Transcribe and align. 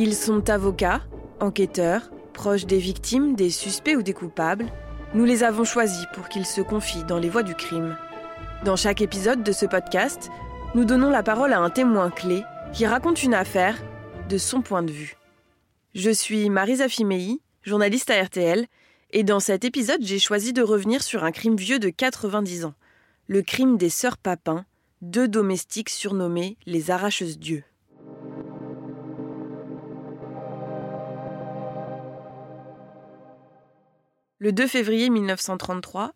Ils 0.00 0.14
sont 0.14 0.48
avocats, 0.48 1.02
enquêteurs, 1.40 2.12
proches 2.32 2.66
des 2.66 2.78
victimes, 2.78 3.34
des 3.34 3.50
suspects 3.50 3.96
ou 3.96 4.02
des 4.02 4.12
coupables. 4.12 4.66
Nous 5.12 5.24
les 5.24 5.42
avons 5.42 5.64
choisis 5.64 6.06
pour 6.14 6.28
qu'ils 6.28 6.46
se 6.46 6.60
confient 6.60 7.02
dans 7.02 7.18
les 7.18 7.28
voies 7.28 7.42
du 7.42 7.56
crime. 7.56 7.96
Dans 8.64 8.76
chaque 8.76 9.00
épisode 9.00 9.42
de 9.42 9.50
ce 9.50 9.66
podcast, 9.66 10.30
nous 10.76 10.84
donnons 10.84 11.10
la 11.10 11.24
parole 11.24 11.52
à 11.52 11.58
un 11.58 11.68
témoin 11.68 12.10
clé 12.10 12.44
qui 12.72 12.86
raconte 12.86 13.24
une 13.24 13.34
affaire 13.34 13.76
de 14.28 14.38
son 14.38 14.62
point 14.62 14.84
de 14.84 14.92
vue. 14.92 15.16
Je 15.96 16.10
suis 16.12 16.48
Marisa 16.48 16.88
Fimei, 16.88 17.40
journaliste 17.64 18.10
à 18.10 18.22
RTL, 18.22 18.66
et 19.10 19.24
dans 19.24 19.40
cet 19.40 19.64
épisode, 19.64 20.02
j'ai 20.02 20.20
choisi 20.20 20.52
de 20.52 20.62
revenir 20.62 21.02
sur 21.02 21.24
un 21.24 21.32
crime 21.32 21.56
vieux 21.56 21.80
de 21.80 21.88
90 21.88 22.66
ans, 22.66 22.74
le 23.26 23.42
crime 23.42 23.76
des 23.76 23.90
sœurs 23.90 24.16
Papin, 24.16 24.64
deux 25.02 25.26
domestiques 25.26 25.90
surnommées 25.90 26.56
les 26.66 26.92
arracheuses 26.92 27.40
Le 34.40 34.52
2 34.52 34.68
février 34.68 35.10
1933, 35.10 36.12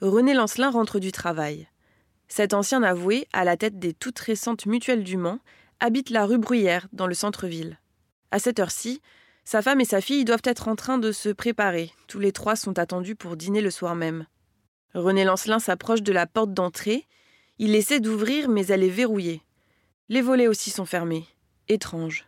René 0.00 0.32
Lancelin 0.32 0.70
rentre 0.70 0.98
du 0.98 1.12
travail. 1.12 1.68
Cet 2.26 2.54
ancien 2.54 2.82
avoué, 2.82 3.28
à 3.34 3.44
la 3.44 3.58
tête 3.58 3.78
des 3.78 3.92
toutes 3.92 4.18
récentes 4.18 4.64
mutuelles 4.64 5.04
du 5.04 5.18
Mans, 5.18 5.40
habite 5.78 6.08
la 6.08 6.24
rue 6.24 6.38
Bruyère, 6.38 6.88
dans 6.94 7.06
le 7.06 7.12
centre-ville. 7.12 7.78
À 8.30 8.38
cette 8.38 8.60
heure-ci, 8.60 9.02
sa 9.44 9.60
femme 9.60 9.82
et 9.82 9.84
sa 9.84 10.00
fille 10.00 10.24
doivent 10.24 10.40
être 10.44 10.68
en 10.68 10.74
train 10.74 10.96
de 10.96 11.12
se 11.12 11.28
préparer. 11.28 11.92
Tous 12.06 12.18
les 12.18 12.32
trois 12.32 12.56
sont 12.56 12.78
attendus 12.78 13.14
pour 13.14 13.36
dîner 13.36 13.60
le 13.60 13.70
soir 13.70 13.94
même. 13.94 14.24
René 14.94 15.24
Lancelin 15.24 15.58
s'approche 15.58 16.00
de 16.00 16.12
la 16.12 16.26
porte 16.26 16.54
d'entrée. 16.54 17.04
Il 17.58 17.74
essaie 17.74 18.00
d'ouvrir, 18.00 18.48
mais 18.48 18.66
elle 18.68 18.84
est 18.84 18.88
verrouillée. 18.88 19.42
Les 20.08 20.22
volets 20.22 20.48
aussi 20.48 20.70
sont 20.70 20.86
fermés. 20.86 21.26
Étrange. 21.68 22.26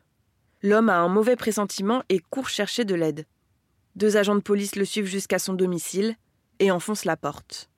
L'homme 0.61 0.91
a 0.91 0.99
un 0.99 1.09
mauvais 1.09 1.37
pressentiment 1.37 2.03
et 2.11 2.19
court 2.19 2.51
chercher 2.51 2.85
de 2.85 2.95
l'aide. 2.95 3.25
Deux 3.99 4.17
agents 4.17 4.37
de 4.37 4.41
police 4.41 4.77
le 4.77 4.85
suivent 4.85 5.09
jusqu'à 5.09 5.41
son 5.41 5.55
domicile 5.55 6.15
et 6.61 6.71
enfoncent 6.71 7.05
la 7.05 7.17
porte. 7.17 7.69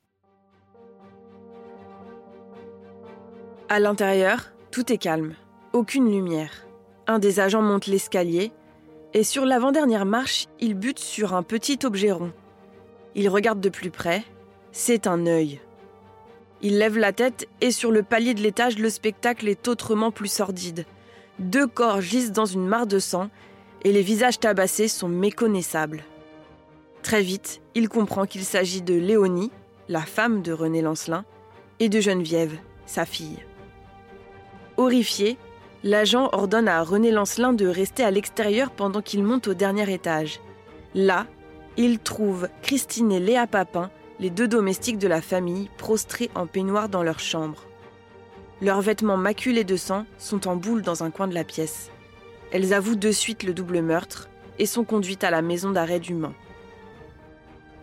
À 3.69 3.79
l'intérieur, 3.79 4.53
tout 4.69 4.93
est 4.93 4.99
calme, 4.99 5.33
aucune 5.73 6.11
lumière. 6.11 6.67
Un 7.07 7.17
des 7.17 7.39
agents 7.39 7.63
monte 7.63 7.87
l'escalier 7.87 8.51
et 9.15 9.23
sur 9.23 9.47
l'avant-dernière 9.47 10.05
marche, 10.05 10.45
il 10.59 10.75
bute 10.75 10.99
sur 10.99 11.33
un 11.33 11.41
petit 11.41 11.79
objet 11.85 12.11
rond. 12.11 12.33
Il 13.15 13.27
regarde 13.27 13.59
de 13.59 13.69
plus 13.69 13.89
près, 13.89 14.23
c'est 14.71 15.07
un 15.07 15.25
œil. 15.25 15.59
Il 16.61 16.77
lève 16.77 16.99
la 16.99 17.13
tête 17.13 17.47
et 17.61 17.71
sur 17.71 17.89
le 17.89 18.03
palier 18.03 18.35
de 18.35 18.41
l'étage, 18.41 18.77
le 18.77 18.91
spectacle 18.91 19.47
est 19.47 19.67
autrement 19.67 20.11
plus 20.11 20.31
sordide. 20.31 20.85
Deux 21.39 21.65
corps 21.65 22.01
gisent 22.01 22.31
dans 22.31 22.45
une 22.45 22.67
mare 22.67 22.85
de 22.85 22.99
sang 22.99 23.31
et 23.83 23.91
les 23.91 24.03
visages 24.03 24.39
tabassés 24.39 24.87
sont 24.87 25.09
méconnaissables. 25.09 26.03
Très 27.03 27.21
vite, 27.21 27.61
il 27.75 27.89
comprend 27.89 28.25
qu'il 28.25 28.43
s'agit 28.43 28.81
de 28.81 28.93
Léonie, 28.93 29.51
la 29.89 30.01
femme 30.01 30.41
de 30.41 30.53
René 30.53 30.81
Lancelin, 30.81 31.25
et 31.79 31.89
de 31.89 31.99
Geneviève, 31.99 32.57
sa 32.85 33.05
fille. 33.05 33.39
Horrifié, 34.77 35.37
l'agent 35.83 36.29
ordonne 36.31 36.67
à 36.67 36.83
René 36.83 37.11
Lancelin 37.11 37.53
de 37.53 37.65
rester 37.65 38.03
à 38.03 38.11
l'extérieur 38.11 38.71
pendant 38.71 39.01
qu'il 39.01 39.23
monte 39.23 39.47
au 39.47 39.53
dernier 39.53 39.91
étage. 39.91 40.39
Là, 40.93 41.25
il 41.77 41.99
trouve 41.99 42.49
Christine 42.61 43.11
et 43.11 43.19
Léa 43.19 43.47
Papin, 43.47 43.89
les 44.19 44.29
deux 44.29 44.47
domestiques 44.47 44.99
de 44.99 45.07
la 45.07 45.21
famille, 45.21 45.69
prostrés 45.77 46.29
en 46.35 46.45
peignoir 46.45 46.89
dans 46.89 47.01
leur 47.01 47.19
chambre. 47.19 47.63
Leurs 48.61 48.81
vêtements 48.81 49.17
maculés 49.17 49.63
de 49.63 49.75
sang 49.75 50.05
sont 50.19 50.47
en 50.47 50.55
boule 50.55 50.83
dans 50.83 51.03
un 51.03 51.09
coin 51.09 51.27
de 51.27 51.33
la 51.33 51.43
pièce. 51.43 51.89
Elles 52.51 52.73
avouent 52.73 52.95
de 52.95 53.11
suite 53.11 53.41
le 53.41 53.53
double 53.53 53.81
meurtre 53.81 54.29
et 54.59 54.67
sont 54.67 54.83
conduites 54.83 55.23
à 55.23 55.31
la 55.31 55.41
maison 55.41 55.71
d'arrêt 55.71 55.99
du 55.99 56.13
Mans. 56.13 56.35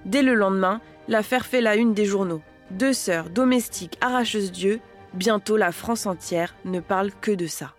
Dès 0.08 0.22
le 0.22 0.34
lendemain, 0.34 0.80
l'affaire 1.06 1.44
fait 1.44 1.60
la 1.60 1.76
une 1.76 1.92
des 1.92 2.06
journaux. 2.06 2.40
Deux 2.70 2.94
sœurs 2.94 3.28
domestiques 3.28 3.98
arracheuses 4.00 4.50
d'yeux, 4.50 4.80
bientôt 5.12 5.58
la 5.58 5.70
France 5.70 6.06
entière 6.06 6.56
ne 6.64 6.80
parle 6.80 7.10
que 7.20 7.30
de 7.30 7.46
ça. 7.46 7.74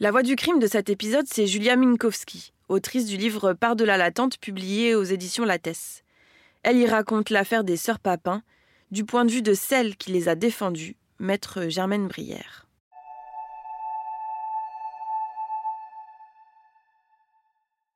La 0.00 0.10
voix 0.10 0.22
du 0.22 0.36
crime 0.36 0.58
de 0.58 0.66
cet 0.66 0.88
épisode, 0.88 1.26
c'est 1.28 1.46
Julia 1.46 1.76
Minkowski, 1.76 2.54
autrice 2.70 3.04
du 3.04 3.18
livre 3.18 3.52
Par-delà 3.52 3.98
l'attente 3.98 4.38
publié 4.38 4.94
aux 4.94 5.04
éditions 5.04 5.44
Lattès. 5.44 6.02
Elle 6.62 6.78
y 6.78 6.86
raconte 6.86 7.28
l'affaire 7.28 7.64
des 7.64 7.76
sœurs 7.76 7.98
Papin 7.98 8.42
du 8.90 9.04
point 9.04 9.26
de 9.26 9.32
vue 9.32 9.42
de 9.42 9.52
celle 9.52 9.96
qui 9.96 10.12
les 10.12 10.30
a 10.30 10.34
défendues, 10.34 10.96
maître 11.18 11.68
Germaine 11.68 12.08
Brière. 12.08 12.61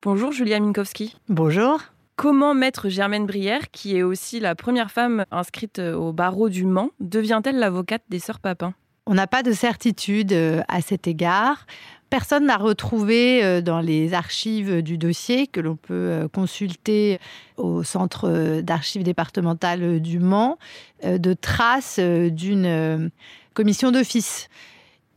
Bonjour 0.06 0.30
Julia 0.30 0.60
Minkowski. 0.60 1.16
Bonjour. 1.28 1.80
Comment 2.14 2.54
maître 2.54 2.88
Germaine 2.88 3.26
Brière, 3.26 3.72
qui 3.72 3.96
est 3.96 4.04
aussi 4.04 4.38
la 4.38 4.54
première 4.54 4.92
femme 4.92 5.24
inscrite 5.32 5.80
au 5.80 6.12
barreau 6.12 6.48
du 6.48 6.64
Mans, 6.64 6.90
devient-elle 7.00 7.58
l'avocate 7.58 8.04
des 8.08 8.20
sœurs 8.20 8.38
Papin? 8.38 8.72
On 9.06 9.14
n'a 9.14 9.26
pas 9.26 9.42
de 9.42 9.50
certitude 9.50 10.32
euh, 10.32 10.62
à 10.68 10.80
cet 10.80 11.08
égard. 11.08 11.66
Personne 12.08 12.46
n'a 12.46 12.56
retrouvé 12.56 13.42
euh, 13.42 13.60
dans 13.60 13.80
les 13.80 14.14
archives 14.14 14.80
du 14.80 14.96
dossier 14.96 15.48
que 15.48 15.58
l'on 15.58 15.74
peut 15.74 15.94
euh, 15.94 16.28
consulter 16.28 17.18
au 17.56 17.82
centre 17.82 18.60
d'archives 18.60 19.02
départementales 19.02 19.98
du 19.98 20.20
Mans 20.20 20.56
de 21.02 21.34
traces 21.34 21.98
d'une 21.98 23.10
commission 23.54 23.90
d'office 23.90 24.48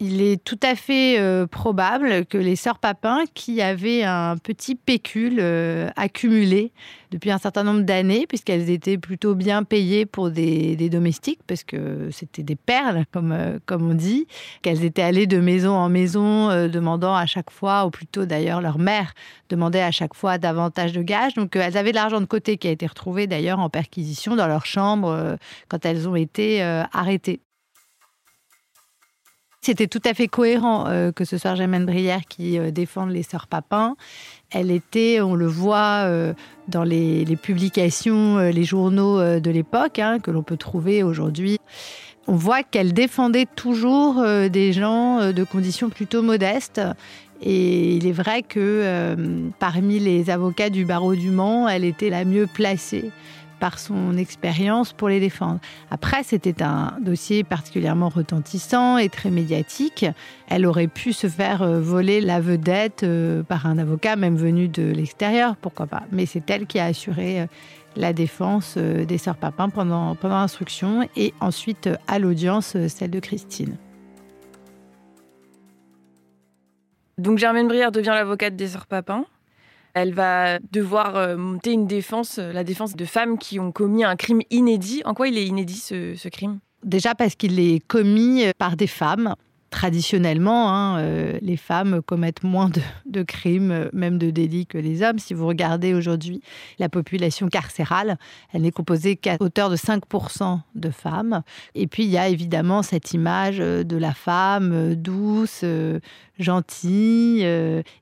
il 0.01 0.21
est 0.21 0.41
tout 0.41 0.59
à 0.63 0.75
fait 0.75 1.19
euh, 1.19 1.45
probable 1.45 2.25
que 2.25 2.37
les 2.37 2.55
sœurs 2.55 2.79
Papin, 2.79 3.23
qui 3.33 3.61
avaient 3.61 4.03
un 4.03 4.37
petit 4.37 4.75
pécule 4.75 5.39
euh, 5.39 5.89
accumulé 5.97 6.71
depuis 7.11 7.31
un 7.31 7.37
certain 7.37 7.63
nombre 7.63 7.81
d'années, 7.81 8.25
puisqu'elles 8.25 8.69
étaient 8.69 8.97
plutôt 8.97 9.35
bien 9.35 9.63
payées 9.63 10.05
pour 10.05 10.31
des, 10.31 10.77
domestiques, 10.89 11.41
parce 11.45 11.65
que 11.65 12.09
c'était 12.11 12.43
des 12.43 12.55
perles, 12.55 13.03
comme, 13.11 13.33
euh, 13.33 13.59
comme 13.65 13.89
on 13.89 13.93
dit, 13.93 14.27
qu'elles 14.61 14.85
étaient 14.85 15.01
allées 15.01 15.27
de 15.27 15.39
maison 15.39 15.73
en 15.73 15.89
maison, 15.89 16.47
demandant 16.69 17.15
à 17.15 17.25
chaque 17.25 17.51
fois, 17.51 17.85
ou 17.85 17.89
plutôt 17.89 18.25
d'ailleurs 18.25 18.61
leur 18.61 18.79
mère 18.79 19.13
demandait 19.49 19.81
à 19.81 19.91
chaque 19.91 20.13
fois 20.13 20.37
davantage 20.37 20.93
de 20.93 21.01
gages. 21.01 21.33
Donc 21.33 21.55
elles 21.55 21.75
avaient 21.75 21.91
de 21.91 21.95
l'argent 21.95 22.21
de 22.21 22.25
côté 22.25 22.57
qui 22.57 22.67
a 22.67 22.71
été 22.71 22.85
retrouvé 22.87 23.27
d'ailleurs 23.27 23.59
en 23.59 23.69
perquisition 23.69 24.35
dans 24.35 24.47
leur 24.47 24.65
chambre 24.65 25.37
quand 25.67 25.85
elles 25.85 26.07
ont 26.07 26.15
été 26.15 26.61
arrêtées. 26.61 27.41
C'était 29.61 29.87
tout 29.87 30.01
à 30.05 30.13
fait 30.13 30.29
cohérent 30.29 30.85
euh, 30.87 31.11
que 31.11 31.25
ce 31.25 31.37
soit 31.37 31.53
Germaine 31.55 31.85
Brière 31.85 32.21
qui 32.29 32.57
euh, 32.57 32.71
défende 32.71 33.11
les 33.11 33.23
sœurs 33.23 33.47
Papin. 33.47 33.95
Elle 34.51 34.71
était, 34.71 35.19
on 35.19 35.35
le 35.35 35.47
voit 35.47 36.05
euh, 36.05 36.33
dans 36.69 36.85
les, 36.85 37.25
publications, 37.35 38.39
les 38.39 38.63
journaux 38.63 39.19
de 39.39 39.51
l'époque, 39.51 39.99
hein, 39.99 40.19
que 40.19 40.31
l'on 40.31 40.43
peut 40.43 40.57
trouver 40.57 41.03
aujourd'hui. 41.03 41.59
On 42.27 42.35
voit 42.35 42.63
qu'elle 42.63 42.93
défendait 42.93 43.47
toujours 43.55 44.23
des 44.23 44.71
gens 44.71 45.31
de 45.31 45.43
conditions 45.43 45.89
plutôt 45.89 46.21
modestes. 46.21 46.81
Et 47.41 47.95
il 47.95 48.05
est 48.05 48.11
vrai 48.11 48.43
que 48.43 49.15
parmi 49.57 49.99
les 49.99 50.29
avocats 50.29 50.69
du 50.69 50.85
barreau 50.85 51.15
du 51.15 51.31
Mans, 51.31 51.67
elle 51.67 51.85
était 51.85 52.09
la 52.09 52.25
mieux 52.25 52.45
placée 52.45 53.11
par 53.59 53.79
son 53.79 54.17
expérience 54.17 54.93
pour 54.93 55.09
les 55.09 55.19
défendre. 55.19 55.59
Après, 55.91 56.23
c'était 56.23 56.63
un 56.63 56.93
dossier 57.01 57.43
particulièrement 57.43 58.09
retentissant 58.09 58.97
et 58.97 59.09
très 59.09 59.29
médiatique. 59.29 60.05
Elle 60.47 60.65
aurait 60.65 60.87
pu 60.87 61.13
se 61.13 61.27
faire 61.27 61.61
euh, 61.61 61.79
voler 61.79 62.21
la 62.21 62.39
vedette 62.39 63.03
euh, 63.03 63.43
par 63.43 63.65
un 63.65 63.77
avocat, 63.77 64.15
même 64.15 64.35
venu 64.35 64.67
de 64.67 64.91
l'extérieur, 64.91 65.55
pourquoi 65.55 65.87
pas. 65.87 66.03
Mais 66.11 66.25
c'est 66.25 66.49
elle 66.49 66.65
qui 66.65 66.79
a 66.79 66.85
assuré 66.85 67.41
euh, 67.41 67.45
la 67.95 68.13
défense 68.13 68.77
des 68.77 69.17
sœurs 69.17 69.35
Papin 69.35 69.69
pendant, 69.69 70.15
l'instruction 70.23 71.09
et 71.17 71.33
ensuite 71.41 71.89
à 72.07 72.19
l'audience, 72.19 72.77
celle 72.87 73.09
de 73.09 73.19
Christine. 73.19 73.75
Donc 77.17 77.39
Germaine 77.39 77.67
Brière 77.67 77.91
devient 77.91 78.13
l'avocate 78.13 78.55
des 78.55 78.67
sœurs 78.67 78.85
Papin 78.85 79.25
elle 80.01 80.13
va 80.13 80.59
devoir 80.71 81.15
euh, 81.15 81.37
monter 81.37 81.71
une 81.71 81.87
défense, 81.87 82.39
euh, 82.39 82.53
la 82.53 82.63
défense 82.63 82.95
de 82.95 83.05
femmes 83.05 83.37
qui 83.37 83.59
ont 83.59 83.71
commis 83.71 84.03
un 84.03 84.15
crime 84.15 84.41
inédit. 84.49 85.01
En 85.05 85.13
quoi 85.13 85.27
il 85.27 85.37
est 85.37 85.45
inédit 85.45 85.77
ce, 85.77 86.27
crime? 86.29 86.59
Déjà 86.83 87.15
parce 87.15 87.35
qu'il 87.35 87.59
est 87.59 87.85
commis 87.85 88.45
euh, 88.45 88.51
par 88.57 88.75
des 88.75 88.87
femmes. 88.87 89.35
Traditionnellement, 89.71 90.73
hein, 90.73 90.99
les 91.43 91.55
femmes 91.55 92.01
commettent 92.01 92.41
moins 92.41 92.71
de, 93.05 93.21
crimes, 93.21 93.87
même 93.93 94.17
de 94.17 94.31
délits 94.31 94.65
que 94.65 94.79
les 94.79 95.03
hommes. 95.03 95.19
Si 95.19 95.35
vous 95.35 95.45
regardez 95.45 95.93
aujourd'hui 95.93 96.41
la 96.79 96.89
population 96.89 97.49
carcérale, 97.49 98.17
elle 98.51 98.63
n'est 98.63 98.71
composée 98.71 99.15
qu'à 99.15 99.37
hauteur 99.39 99.69
de 99.69 99.75
5% 99.75 100.61
de 100.73 100.89
femmes. 100.89 101.43
Et 101.75 101.85
puis, 101.85 102.05
il 102.05 102.09
y 102.09 102.17
a 102.17 102.29
évidemment 102.29 102.81
cette 102.81 103.13
image 103.13 103.59
de 103.59 103.95
la 103.95 104.15
femme 104.15 104.95
douce, 104.95 105.63
gentil, 106.39 107.43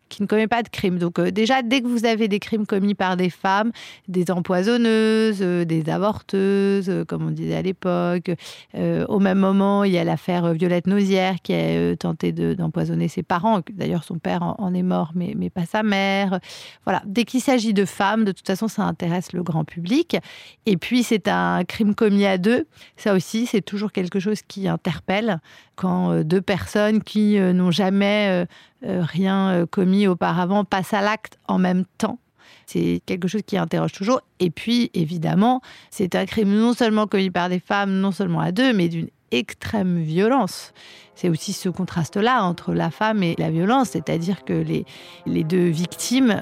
qui 0.09 0.21
ne 0.21 0.27
commet 0.27 0.47
pas 0.47 0.63
de 0.63 0.69
crime. 0.69 0.99
Donc 0.99 1.19
déjà, 1.19 1.61
dès 1.61 1.81
que 1.81 1.87
vous 1.87 2.05
avez 2.05 2.27
des 2.27 2.39
crimes 2.39 2.65
commis 2.65 2.95
par 2.95 3.17
des 3.17 3.29
femmes, 3.29 3.71
des 4.07 4.31
empoisonneuses, 4.31 5.39
des 5.39 5.89
avorteuses, 5.89 7.03
comme 7.07 7.27
on 7.27 7.31
disait 7.31 7.55
à 7.55 7.61
l'époque, 7.61 8.31
au 8.75 9.19
même 9.19 9.39
moment, 9.39 9.83
il 9.83 9.91
y 9.91 9.97
a 9.97 10.03
l'affaire 10.03 10.53
Violette 10.53 10.87
Nausière 10.87 11.35
qui 11.41 11.53
a 11.53 11.95
tenté 11.95 12.31
d'empoisonner 12.31 13.07
ses 13.07 13.23
parents. 13.23 13.61
D'ailleurs, 13.73 14.03
son 14.03 14.19
père 14.19 14.43
en, 14.43 14.73
est 14.73 14.83
mort, 14.83 15.11
mais, 15.15 15.33
mais 15.35 15.49
pas 15.49 15.65
sa 15.65 15.83
mère. 15.83 16.39
Voilà, 16.85 17.01
dès 17.05 17.23
qu'il 17.23 17.41
s'agit 17.41 17.73
de 17.73 17.85
femmes, 17.85 18.25
de 18.25 18.31
toute 18.31 18.47
façon, 18.47 18.67
ça 18.67 18.83
intéresse 18.83 19.33
le 19.33 19.43
grand 19.43 19.65
public. 19.65 20.17
Et 20.65 20.77
puis, 20.77 21.03
c'est 21.03 21.27
un 21.27 21.63
crime 21.63 21.95
commis 21.95 22.25
à 22.25 22.37
deux. 22.37 22.67
Ça 22.95 23.13
aussi, 23.13 23.45
c'est 23.45 23.61
toujours 23.61 23.91
quelque 23.91 24.19
chose 24.19 24.41
qui 24.47 24.67
interpelle 24.67 25.39
quand 25.75 26.11
euh, 26.11 26.23
deux 26.23 26.41
personnes 26.41 27.03
qui 27.03 27.37
euh, 27.37 27.53
n'ont 27.53 27.71
jamais 27.71 28.26
euh, 28.27 28.45
rien 28.81 29.65
commis 29.69 30.07
auparavant 30.07 30.63
passent 30.63 30.93
à 30.93 31.01
l'acte 31.01 31.39
en 31.47 31.57
même 31.57 31.85
temps. 31.97 32.19
C'est 32.65 33.01
quelque 33.05 33.27
chose 33.27 33.41
qui 33.45 33.57
interroge 33.57 33.93
toujours. 33.93 34.21
Et 34.39 34.49
puis, 34.49 34.91
évidemment, 34.93 35.61
c'est 35.89 36.15
un 36.15 36.25
crime 36.25 36.53
non 36.53 36.73
seulement 36.73 37.07
commis 37.07 37.29
par 37.29 37.49
des 37.49 37.59
femmes, 37.59 37.99
non 37.99 38.11
seulement 38.11 38.41
à 38.41 38.51
deux, 38.51 38.73
mais 38.73 38.89
d'une 38.89 39.07
extrême 39.31 40.01
violence. 40.01 40.73
C'est 41.15 41.29
aussi 41.29 41.53
ce 41.53 41.69
contraste-là 41.69 42.43
entre 42.43 42.73
la 42.73 42.91
femme 42.91 43.23
et 43.23 43.35
la 43.37 43.49
violence, 43.49 43.89
c'est-à-dire 43.89 44.45
que 44.45 44.63
les 45.25 45.43
deux 45.43 45.67
victimes 45.67 46.41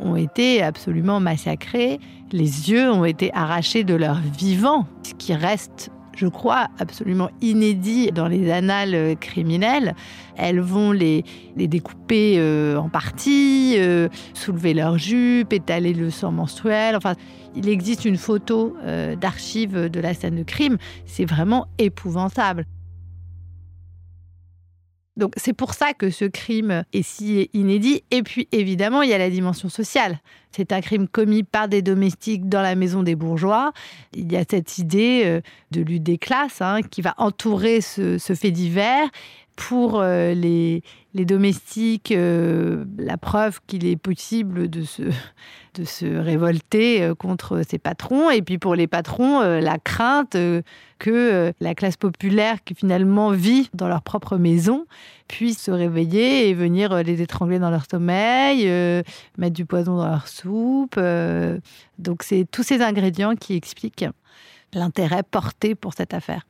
ont 0.00 0.16
été 0.16 0.62
absolument 0.62 1.20
massacrées, 1.20 2.00
les 2.32 2.70
yeux 2.70 2.90
ont 2.90 3.04
été 3.04 3.32
arrachés 3.34 3.84
de 3.84 3.94
leur 3.94 4.16
vivant, 4.16 4.86
ce 5.02 5.14
qui 5.14 5.32
reste 5.32 5.90
je 6.16 6.26
crois, 6.26 6.68
absolument 6.78 7.30
inédit 7.40 8.10
dans 8.10 8.26
les 8.26 8.50
annales 8.50 8.94
euh, 8.94 9.14
criminelles. 9.14 9.94
Elles 10.36 10.60
vont 10.60 10.90
les, 10.92 11.24
découper 11.56 12.36
euh, 12.38 12.76
en 12.76 12.88
parties, 12.88 13.74
euh, 13.78 14.08
soulever 14.34 14.74
leurs 14.74 14.98
jupes, 14.98 15.52
étaler 15.52 15.92
le 15.92 16.10
sang 16.10 16.32
menstruel. 16.32 16.96
Enfin, 16.96 17.14
il 17.54 17.68
existe 17.68 18.04
une 18.04 18.18
photo 18.18 18.76
d'archives 19.18 19.88
de 19.88 20.00
la 20.00 20.12
scène 20.12 20.36
de 20.36 20.42
crime. 20.42 20.76
C'est 21.06 21.24
vraiment 21.24 21.68
épouvantable. 21.78 22.66
Donc 25.16 25.32
c'est 25.36 25.54
pour 25.54 25.74
ça 25.74 25.94
que 25.94 26.10
ce 26.10 26.24
crime 26.26 26.84
est 26.92 27.02
si 27.02 27.48
inédit. 27.54 28.02
Et 28.10 28.22
puis 28.22 28.48
évidemment, 28.52 29.02
il 29.02 29.10
y 29.10 29.14
a 29.14 29.18
la 29.18 29.30
dimension 29.30 29.68
sociale. 29.68 30.20
C'est 30.52 30.72
un 30.72 30.80
crime 30.80 31.08
commis 31.08 31.42
par 31.42 31.68
des 31.68 31.82
domestiques 31.82 32.48
dans 32.48 32.62
la 32.62 32.74
maison 32.74 33.02
des 33.02 33.14
bourgeois. 33.14 33.72
Il 34.14 34.30
y 34.32 34.36
a 34.36 34.44
cette 34.48 34.78
idée 34.78 35.22
euh, 35.24 35.40
de 35.70 35.82
lutte 35.82 36.02
des 36.02 36.18
classes 36.18 36.60
hein, 36.60 36.80
qui 36.82 37.02
va 37.02 37.14
entourer 37.18 37.80
ce, 37.80 38.18
fait 38.18 38.50
divers 38.50 39.08
pour 39.56 40.00
euh, 40.00 40.34
les, 40.34 40.82
domestiques 41.14 42.12
euh, 42.12 42.84
la 42.98 43.16
preuve 43.16 43.60
qu'il 43.66 43.86
est 43.86 43.96
possible 43.96 44.68
de 44.68 44.82
se, 44.82 45.02
de 45.74 45.84
se 45.84 46.04
révolter 46.06 47.02
euh, 47.02 47.14
contre 47.14 47.62
ses 47.66 47.78
patrons, 47.78 48.30
et 48.30 48.42
puis 48.42 48.58
pour 48.58 48.74
les 48.74 48.86
patrons, 48.86 49.40
la 49.40 49.78
crainte 49.78 50.36
que 50.98 51.52
la 51.60 51.74
classe 51.74 51.96
populaire 51.96 52.62
qui 52.64 52.74
finalement 52.74 53.30
vit 53.30 53.68
dans 53.74 53.88
leur 53.88 54.02
propre 54.02 54.36
maison 54.36 54.86
puisse 55.26 55.60
se 55.60 55.70
réveiller 55.70 56.48
et 56.48 56.54
venir 56.54 57.02
les 57.02 57.20
étrangler 57.20 57.58
dans 57.58 57.70
leur 57.70 57.84
sommeil, 57.90 58.66
mettre 59.38 59.54
du 59.54 59.66
poison 59.66 59.96
dans 59.96 60.06
leur 60.08 60.28
soupe. 60.28 60.98
donc 61.98 62.22
c'est 62.22 62.46
tous 62.50 62.62
ces 62.62 62.80
ingrédients 62.80 63.34
qui 63.34 63.54
expliquent 63.54 64.06
l'intérêt 64.72 65.22
porté 65.22 65.74
pour 65.74 65.94
cette 65.94 66.14
affaire. 66.14 66.46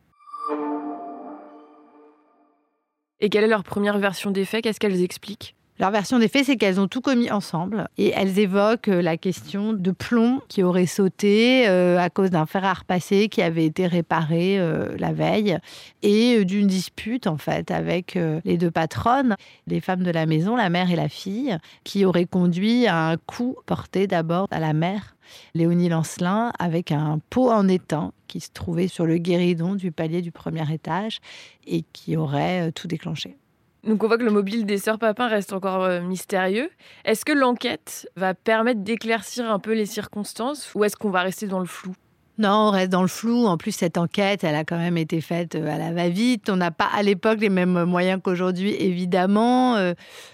Et 3.20 3.30
quelle 3.30 3.44
est 3.44 3.48
leur 3.48 3.64
première 3.64 3.98
version 3.98 4.30
des 4.30 4.44
faits? 4.44 4.64
Qu'est-ce 4.64 4.80
qu'elles 4.80 5.02
expliquent? 5.02 5.56
Leur 5.78 5.90
version 5.90 6.18
des 6.18 6.28
faits, 6.28 6.46
c'est 6.46 6.56
qu'elles 6.56 6.80
ont 6.80 6.88
tout 6.88 7.02
commis 7.02 7.30
ensemble. 7.30 7.88
Et 7.98 8.10
elles 8.14 8.38
évoquent 8.38 8.88
euh, 8.88 9.02
la 9.02 9.18
question 9.18 9.74
de 9.74 9.90
plomb 9.90 10.40
qui 10.48 10.62
aurait 10.62 10.86
sauté 10.86 11.68
euh, 11.68 11.98
à 11.98 12.08
cause 12.08 12.30
d'un 12.30 12.46
fer 12.46 12.64
à 12.64 12.72
repasser 12.72 13.28
qui 13.28 13.42
avait 13.42 13.66
été 13.66 13.86
réparé 13.86 14.58
euh, 14.58 14.96
la 14.98 15.12
veille. 15.12 15.58
Et 16.02 16.46
d'une 16.46 16.66
dispute 16.66 17.26
en 17.26 17.36
fait 17.36 17.70
avec 17.70 18.18
les 18.44 18.56
deux 18.56 18.70
patronnes, 18.70 19.36
les 19.66 19.80
femmes 19.80 20.02
de 20.02 20.10
la 20.10 20.24
maison, 20.24 20.56
la 20.56 20.70
mère 20.70 20.90
et 20.90 20.96
la 20.96 21.08
fille, 21.08 21.58
qui 21.84 22.04
aurait 22.04 22.26
conduit 22.26 22.86
à 22.86 23.08
un 23.08 23.16
coup 23.16 23.56
porté 23.66 24.06
d'abord 24.06 24.46
à 24.50 24.60
la 24.60 24.72
mère 24.72 25.15
Léonie 25.54 25.88
Lancelin 25.88 26.52
avec 26.58 26.92
un 26.92 27.20
pot 27.30 27.50
en 27.50 27.68
étain 27.68 28.12
qui 28.28 28.40
se 28.40 28.50
trouvait 28.50 28.88
sur 28.88 29.06
le 29.06 29.18
guéridon 29.18 29.74
du 29.74 29.92
palier 29.92 30.22
du 30.22 30.32
premier 30.32 30.64
étage 30.72 31.18
et 31.66 31.84
qui 31.92 32.16
aurait 32.16 32.68
euh, 32.68 32.70
tout 32.72 32.86
déclenché. 32.86 33.36
Donc 33.84 34.02
on 34.02 34.08
voit 34.08 34.18
que 34.18 34.24
le 34.24 34.32
mobile 34.32 34.66
des 34.66 34.78
sœurs 34.78 34.98
Papin 34.98 35.28
reste 35.28 35.52
encore 35.52 35.84
euh, 35.84 36.00
mystérieux. 36.00 36.70
Est-ce 37.04 37.24
que 37.24 37.32
l'enquête 37.32 38.08
va 38.16 38.34
permettre 38.34 38.80
d'éclaircir 38.80 39.50
un 39.50 39.58
peu 39.58 39.74
les 39.74 39.86
circonstances 39.86 40.74
ou 40.74 40.84
est-ce 40.84 40.96
qu'on 40.96 41.10
va 41.10 41.22
rester 41.22 41.46
dans 41.46 41.60
le 41.60 41.66
flou? 41.66 41.94
Non, 42.38 42.68
on 42.68 42.70
reste 42.70 42.90
dans 42.90 43.02
le 43.02 43.08
flou. 43.08 43.46
En 43.46 43.56
plus, 43.56 43.72
cette 43.72 43.96
enquête, 43.96 44.44
elle 44.44 44.56
a 44.56 44.64
quand 44.64 44.76
même 44.76 44.98
été 44.98 45.20
faite 45.22 45.54
euh, 45.54 45.74
à 45.74 45.78
la 45.78 45.92
va-vite. 45.92 46.50
On 46.50 46.56
n'a 46.56 46.70
pas 46.70 46.88
à 46.94 47.02
l'époque 47.02 47.40
les 47.40 47.48
mêmes 47.48 47.84
moyens 47.84 48.20
qu'aujourd'hui, 48.22 48.74
évidemment. 48.74 49.78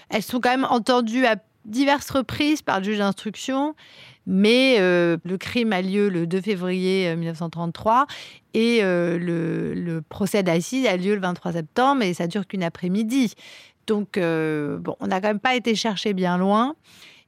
Elles 0.09 0.23
sont 0.23 0.41
quand 0.41 0.51
même 0.51 0.67
entendues 0.69 1.27
à 1.27 1.37
diverses 1.65 2.11
reprises 2.11 2.63
par 2.63 2.79
le 2.79 2.85
juge 2.85 2.99
d'instruction. 2.99 3.75
Mais 4.27 4.77
euh, 4.79 5.17
le 5.25 5.37
crime 5.37 5.73
a 5.73 5.83
lieu 5.83 6.09
le 6.09 6.27
2 6.27 6.41
février 6.41 7.15
1933 7.17 8.03
euh, 8.03 8.05
et 8.55 8.81
euh, 8.83 9.19
le, 9.19 10.01
procès 10.03 10.43
d'assises 10.43 10.87
a 10.87 10.97
lieu 10.97 11.15
le 11.15 11.21
23 11.21 11.53
septembre 11.53 12.03
et 12.03 12.15
ça 12.15 12.27
dure 12.27 12.47
qu'une 12.47 12.63
après-midi. 12.63 13.35
Donc, 13.89 14.17
bon, 14.17 14.97
on 15.01 15.07
n'a 15.09 15.21
quand 15.21 15.29
même 15.29 15.41
pas 15.41 15.57
été 15.57 15.75
chercher 15.75 16.13
bien 16.15 16.39
loin. 16.39 16.77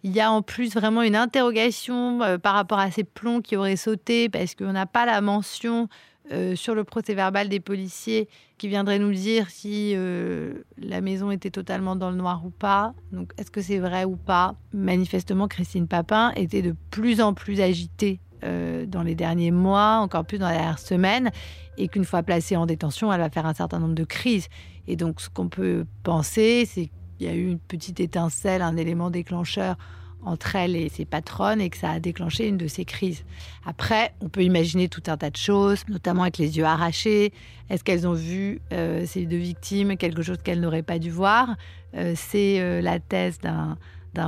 Il 0.04 0.12
y 0.12 0.20
a 0.20 0.30
en 0.30 0.42
plus 0.42 0.74
vraiment 0.74 1.02
une 1.02 1.16
interrogation 1.16 2.20
par 2.42 2.54
rapport 2.54 2.78
à 2.78 2.90
ces 2.90 3.02
plombs 3.02 3.40
qui 3.40 3.56
auraient 3.56 3.76
sauté 3.76 4.28
parce 4.28 4.54
qu'on 4.54 4.72
n'a 4.72 4.86
pas 4.86 5.04
la 5.04 5.20
mention 5.20 5.88
euh, 6.32 6.56
sur 6.56 6.74
le 6.74 6.84
procès 6.84 7.12
verbal 7.12 7.50
des 7.50 7.60
policiers 7.60 8.28
qui 8.56 8.68
viendraient 8.68 8.98
nous 8.98 9.12
dire 9.12 9.50
si 9.50 9.92
euh, 9.94 10.62
la 10.78 11.02
maison 11.02 11.30
était 11.30 11.50
totalement 11.50 11.96
dans 11.96 12.10
le 12.10 12.16
noir 12.16 12.46
ou 12.46 12.50
pas. 12.50 12.94
Donc, 13.12 13.32
est-ce 13.36 13.50
que 13.50 13.60
c'est 13.60 13.78
vrai 13.78 14.04
ou 14.04 14.16
pas? 14.16 14.54
Manifestement, 14.72 15.48
Christine 15.48 15.86
Papin 15.86 16.32
était 16.36 16.62
de 16.62 16.74
plus 16.90 17.20
en 17.20 17.34
plus 17.34 17.60
agitée 17.60 18.20
euh, 18.42 18.86
dans 18.86 19.02
les 19.02 19.14
derniers 19.14 19.50
mois, 19.50 19.98
encore 19.98 20.24
plus 20.24 20.38
dans 20.38 20.48
les 20.48 20.54
dernières 20.54 20.78
semaines, 20.78 21.30
et 21.76 21.88
qu'une 21.88 22.06
fois 22.06 22.22
placée 22.22 22.56
en 22.56 22.64
détention, 22.64 23.12
elle 23.12 23.20
va 23.20 23.28
faire 23.28 23.44
un 23.44 23.54
certain 23.54 23.78
nombre 23.78 23.94
de 23.94 24.04
crises. 24.04 24.48
Et 24.86 24.96
donc, 24.96 25.20
ce 25.20 25.28
qu'on 25.28 25.48
peut 25.48 25.84
penser, 26.04 26.64
c'est 26.64 26.90
qu'il 27.18 27.26
y 27.26 27.30
a 27.30 27.34
eu 27.34 27.48
une 27.48 27.58
petite 27.58 28.00
étincelle, 28.00 28.62
un 28.62 28.78
élément 28.78 29.10
déclencheur 29.10 29.76
entre 30.24 30.56
elle 30.56 30.76
et 30.76 30.88
ses 30.88 31.04
patronnes 31.04 31.60
et 31.60 31.70
que 31.70 31.76
ça 31.76 31.90
a 31.90 32.00
déclenché 32.00 32.48
une 32.48 32.56
de 32.56 32.66
ces 32.66 32.84
crises. 32.84 33.24
Après, 33.64 34.14
on 34.20 34.28
peut 34.28 34.42
imaginer 34.42 34.88
tout 34.88 35.02
un 35.06 35.16
tas 35.16 35.30
de 35.30 35.36
choses, 35.36 35.84
notamment 35.88 36.22
avec 36.22 36.38
les 36.38 36.56
yeux 36.56 36.64
arrachés. 36.64 37.32
Est-ce 37.70 37.84
qu'elles 37.84 38.06
ont 38.06 38.14
vu 38.14 38.60
euh, 38.72 39.04
ces 39.06 39.26
deux 39.26 39.38
victimes 39.38 39.96
quelque 39.96 40.22
chose 40.22 40.38
qu'elles 40.42 40.60
n'auraient 40.60 40.82
pas 40.82 40.98
dû 40.98 41.10
voir? 41.10 41.56
Euh, 41.96 42.14
C'est 42.16 42.60
euh, 42.60 42.80
la 42.80 43.00
thèse 43.00 43.38
d'un 43.38 43.76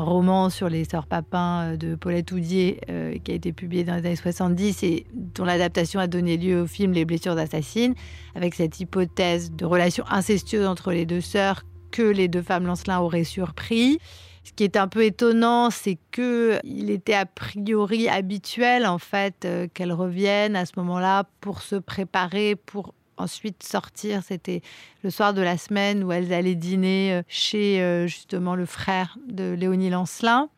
roman 0.01 0.51
sur 0.51 0.69
les 0.69 0.85
sœurs 0.85 1.07
Papin 1.07 1.77
de 1.77 1.95
Paulette 1.95 2.33
Houdier 2.33 2.81
qui 3.23 3.31
a 3.31 3.35
été 3.35 3.53
publié 3.53 3.85
dans 3.85 3.95
les 3.95 4.07
années 4.07 4.17
70 4.17 4.83
et 4.83 5.07
dont 5.15 5.45
l'adaptation 5.45 6.01
a 6.01 6.09
donné 6.09 6.37
lieu 6.37 6.63
au 6.63 6.67
film 6.67 6.93
Les 6.93 7.05
blessures 7.05 7.39
assassines, 7.39 7.95
avec 8.35 8.55
cette 8.55 8.81
hypothèse 8.81 9.53
de 9.53 9.65
relation 9.65 10.05
incestueuse 10.11 10.67
entre 10.67 10.91
les 10.91 11.07
deux 11.07 11.21
sœurs 11.21 11.63
que 11.93 12.03
les 12.03 12.29
deux 12.29 12.43
femmes 12.43 12.67
Lancelin 12.67 12.99
auraient 12.99 13.25
surpris. 13.25 13.99
Ce 14.47 14.53
qui 14.53 14.63
est 14.63 14.77
un 14.77 14.87
peu 14.87 15.03
étonnant, 15.05 15.71
c'est 15.71 15.99
que 16.13 16.61
il 16.63 16.89
était 16.91 17.15
a 17.15 17.27
priori 17.27 18.09
habituel 18.09 18.87
en 18.87 18.99
fait 18.99 19.45
euh, 19.45 19.67
qu'elles 19.75 19.93
reviennent 19.93 20.55
à 20.55 20.65
ce 20.67 20.75
moment-là 20.77 21.25
pour 21.41 21.63
se 21.63 21.75
préparer 21.75 22.55
pour 22.55 22.95
ensuite 23.17 23.65
sortir. 23.65 24.23
C'était 24.23 24.63
le 25.03 25.11
soir 25.11 25.35
de 25.35 25.43
la 25.43 25.59
semaine 25.59 26.05
où 26.05 26.13
elles 26.13 26.33
allaient 26.33 26.55
dîner 26.55 27.13
euh, 27.13 27.23
chez 27.27 27.83
euh, 27.83 28.07
justement 28.07 28.55
le 28.55 28.67
frère 28.67 29.19
de 29.27 29.53
Léonie 29.53 29.91
Lancelin. 29.91 30.49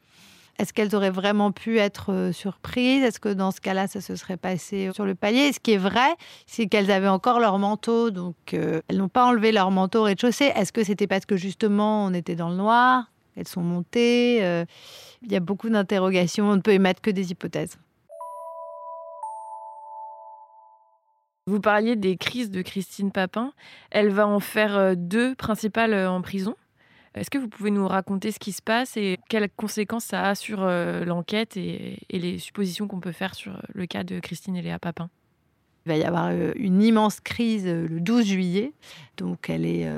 Est-ce 0.59 0.75
qu'elles 0.75 0.95
auraient 0.95 1.09
vraiment 1.09 1.51
pu 1.51 1.79
être 1.79 2.31
surprises? 2.35 3.03
Est-ce 3.03 3.21
que 3.21 3.31
dans 3.31 3.53
ce 3.53 3.63
cas-là, 3.63 3.87
ça 3.87 4.03
se 4.03 4.17
serait 4.17 4.37
passé 4.37 4.91
sur 4.93 5.07
le 5.07 5.15
palier? 5.15 5.51
Ce 5.55 5.61
qui 5.61 5.73
est 5.73 5.79
vrai, 5.79 6.15
c'est 6.47 6.67
qu'elles 6.67 6.91
avaient 6.91 7.09
encore 7.09 7.41
leur 7.41 7.59
manteau, 7.59 8.11
donc 8.11 8.35
elles 8.53 8.97
n'ont 8.97 9.09
pas 9.09 9.25
enlevé 9.25 9.53
leur 9.53 9.71
manteau 9.71 10.01
au 10.01 10.03
rez-de-chaussée. 10.03 10.53
Est-ce 10.57 10.73
que 10.73 10.83
c'était 10.83 11.07
parce 11.07 11.27
que 11.27 11.37
justement 11.37 12.05
on 12.05 12.13
était 12.13 12.35
dans 12.35 12.51
le 12.51 12.57
noir? 12.57 13.05
Elles 13.39 13.49
sont 13.49 13.63
montées. 13.63 14.45
Euh, 14.45 14.65
il 15.23 15.33
y 15.33 15.37
a 15.37 15.41
beaucoup 15.41 15.69
d'interrogations. 15.69 16.51
On 16.51 16.57
ne 16.57 16.61
peut 16.61 16.73
émettre 16.73 17.01
que 17.01 17.11
des 17.11 17.31
hypothèses. 17.31 17.79
Vous 21.47 21.61
parliez 21.61 21.97
des 21.97 22.17
crises 22.17 22.51
de 22.51 22.61
Christine 22.61 23.11
Papin. 23.11 23.53
Elle 23.91 24.11
va 24.11 24.27
en 24.27 24.41
faire 24.41 24.77
euh, 24.77 24.95
deux 24.97 25.35
principales 25.35 25.95
euh, 25.95 26.11
en 26.11 26.21
prison. 26.21 26.57
Est-ce 27.15 27.31
que 27.31 27.39
vous 27.39 27.49
pouvez 27.49 27.71
nous 27.71 27.89
raconter 27.89 28.33
ce 28.33 28.39
qui 28.39 28.53
se 28.53 28.63
passe 28.63 28.97
et 28.97 29.19
quelles 29.29 29.49
conséquences 29.51 30.05
ça 30.05 30.29
a 30.29 30.35
sur 30.35 30.61
l'enquête 30.61 31.57
et, 31.57 31.99
les 32.11 32.39
suppositions 32.39 32.87
qu'on 32.87 33.01
peut 33.01 33.13
faire 33.13 33.35
sur 33.35 33.61
le 33.75 33.87
cas 33.87 34.05
de 34.05 34.21
Christine 34.21 34.55
et 34.55 34.63
Léa 34.63 34.79
Papin? 34.79 35.11
Il 35.89 35.95
va 35.95 35.97
y 35.97 36.05
avoir 36.05 36.31
une 36.57 36.83
immense 36.83 37.19
crise 37.21 37.65
le 37.65 37.99
12 38.01 38.27
juillet. 38.27 38.75
Donc 39.17 39.49
elle 39.49 39.65
est 39.65 39.91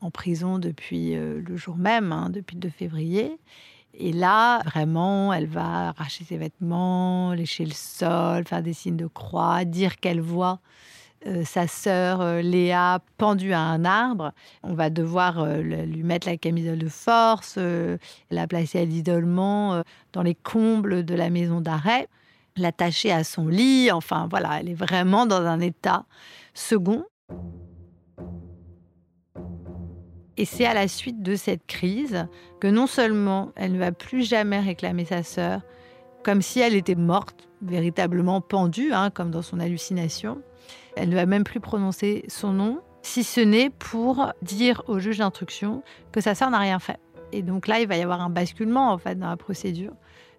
en 0.00 0.10
prison 0.10 0.58
depuis 0.58 1.14
le 1.14 1.56
jour 1.56 1.76
même, 1.76 2.12
hein, 2.12 2.30
depuis 2.30 2.54
le 2.54 2.60
2 2.60 2.68
février. 2.70 3.38
Et 3.92 4.12
là, 4.12 4.60
vraiment, 4.64 5.34
elle 5.34 5.46
va 5.46 5.88
arracher 5.90 6.24
ses 6.24 6.38
vêtements, 6.38 7.34
lécher 7.34 7.66
le 7.66 7.74
sol, 7.74 8.46
faire 8.46 8.62
des 8.62 8.72
signes 8.72 8.96
de 8.96 9.06
croix, 9.06 9.66
dire 9.66 10.00
qu'elle 10.00 10.20
voit 10.20 10.60
euh, 11.26 11.42
sa 11.44 11.66
sœur 11.66 12.20
euh, 12.20 12.42
Léa 12.42 13.00
pendue 13.16 13.54
à 13.54 13.60
un 13.60 13.84
arbre. 13.84 14.32
On 14.62 14.74
va 14.74 14.90
devoir 14.90 15.38
euh, 15.38 15.62
lui 15.62 16.02
mettre 16.02 16.26
la 16.26 16.36
camisole 16.36 16.78
de 16.78 16.88
force, 16.88 17.58
la 18.30 18.46
placer 18.46 18.80
à 18.80 18.84
l'isolement 18.84 19.82
dans 20.12 20.22
les 20.22 20.34
combles 20.34 21.04
de 21.04 21.14
la 21.14 21.30
maison 21.30 21.60
d'arrêt, 21.60 22.08
l'attacher 22.56 23.12
à 23.12 23.24
son 23.24 23.48
lit. 23.48 23.90
Enfin, 23.90 24.26
voilà, 24.30 24.60
elle 24.60 24.68
est 24.68 24.74
vraiment 24.74 25.26
dans 25.26 25.42
un 25.42 25.60
état 25.60 26.04
second. 26.52 27.04
Et 30.36 30.44
c'est 30.44 30.66
à 30.66 30.74
la 30.74 30.88
suite 30.88 31.22
de 31.22 31.36
cette 31.36 31.66
crise 31.66 32.26
que 32.60 32.66
non 32.66 32.86
seulement 32.86 33.52
elle 33.54 33.72
ne 33.72 33.78
va 33.78 33.92
plus 33.92 34.28
jamais 34.28 34.58
réclamer 34.58 35.04
sa 35.04 35.22
sœur, 35.22 35.60
comme 36.24 36.42
si 36.42 36.58
elle 36.58 36.74
était 36.74 36.96
morte, 36.96 37.48
véritablement 37.62 38.40
pendue, 38.40 38.92
hein, 38.92 39.10
comme 39.10 39.30
dans 39.30 39.42
son 39.42 39.60
hallucination, 39.60 40.42
elle 40.96 41.10
ne 41.10 41.14
va 41.14 41.26
même 41.26 41.44
plus 41.44 41.60
prononcer 41.60 42.24
son 42.28 42.52
nom, 42.52 42.80
si 43.02 43.22
ce 43.22 43.40
n'est 43.40 43.70
pour 43.70 44.32
dire 44.42 44.82
au 44.88 44.98
juge 44.98 45.18
d'instruction 45.18 45.82
que 46.10 46.20
sa 46.20 46.34
sœur 46.34 46.50
n'a 46.50 46.58
rien 46.58 46.78
fait. 46.78 46.98
Et 47.32 47.42
donc 47.42 47.68
là, 47.68 47.80
il 47.80 47.86
va 47.86 47.96
y 47.96 48.02
avoir 48.02 48.20
un 48.20 48.30
basculement 48.30 48.92
en 48.92 48.98
fait 48.98 49.16
dans 49.16 49.28
la 49.28 49.36
procédure, 49.36 49.92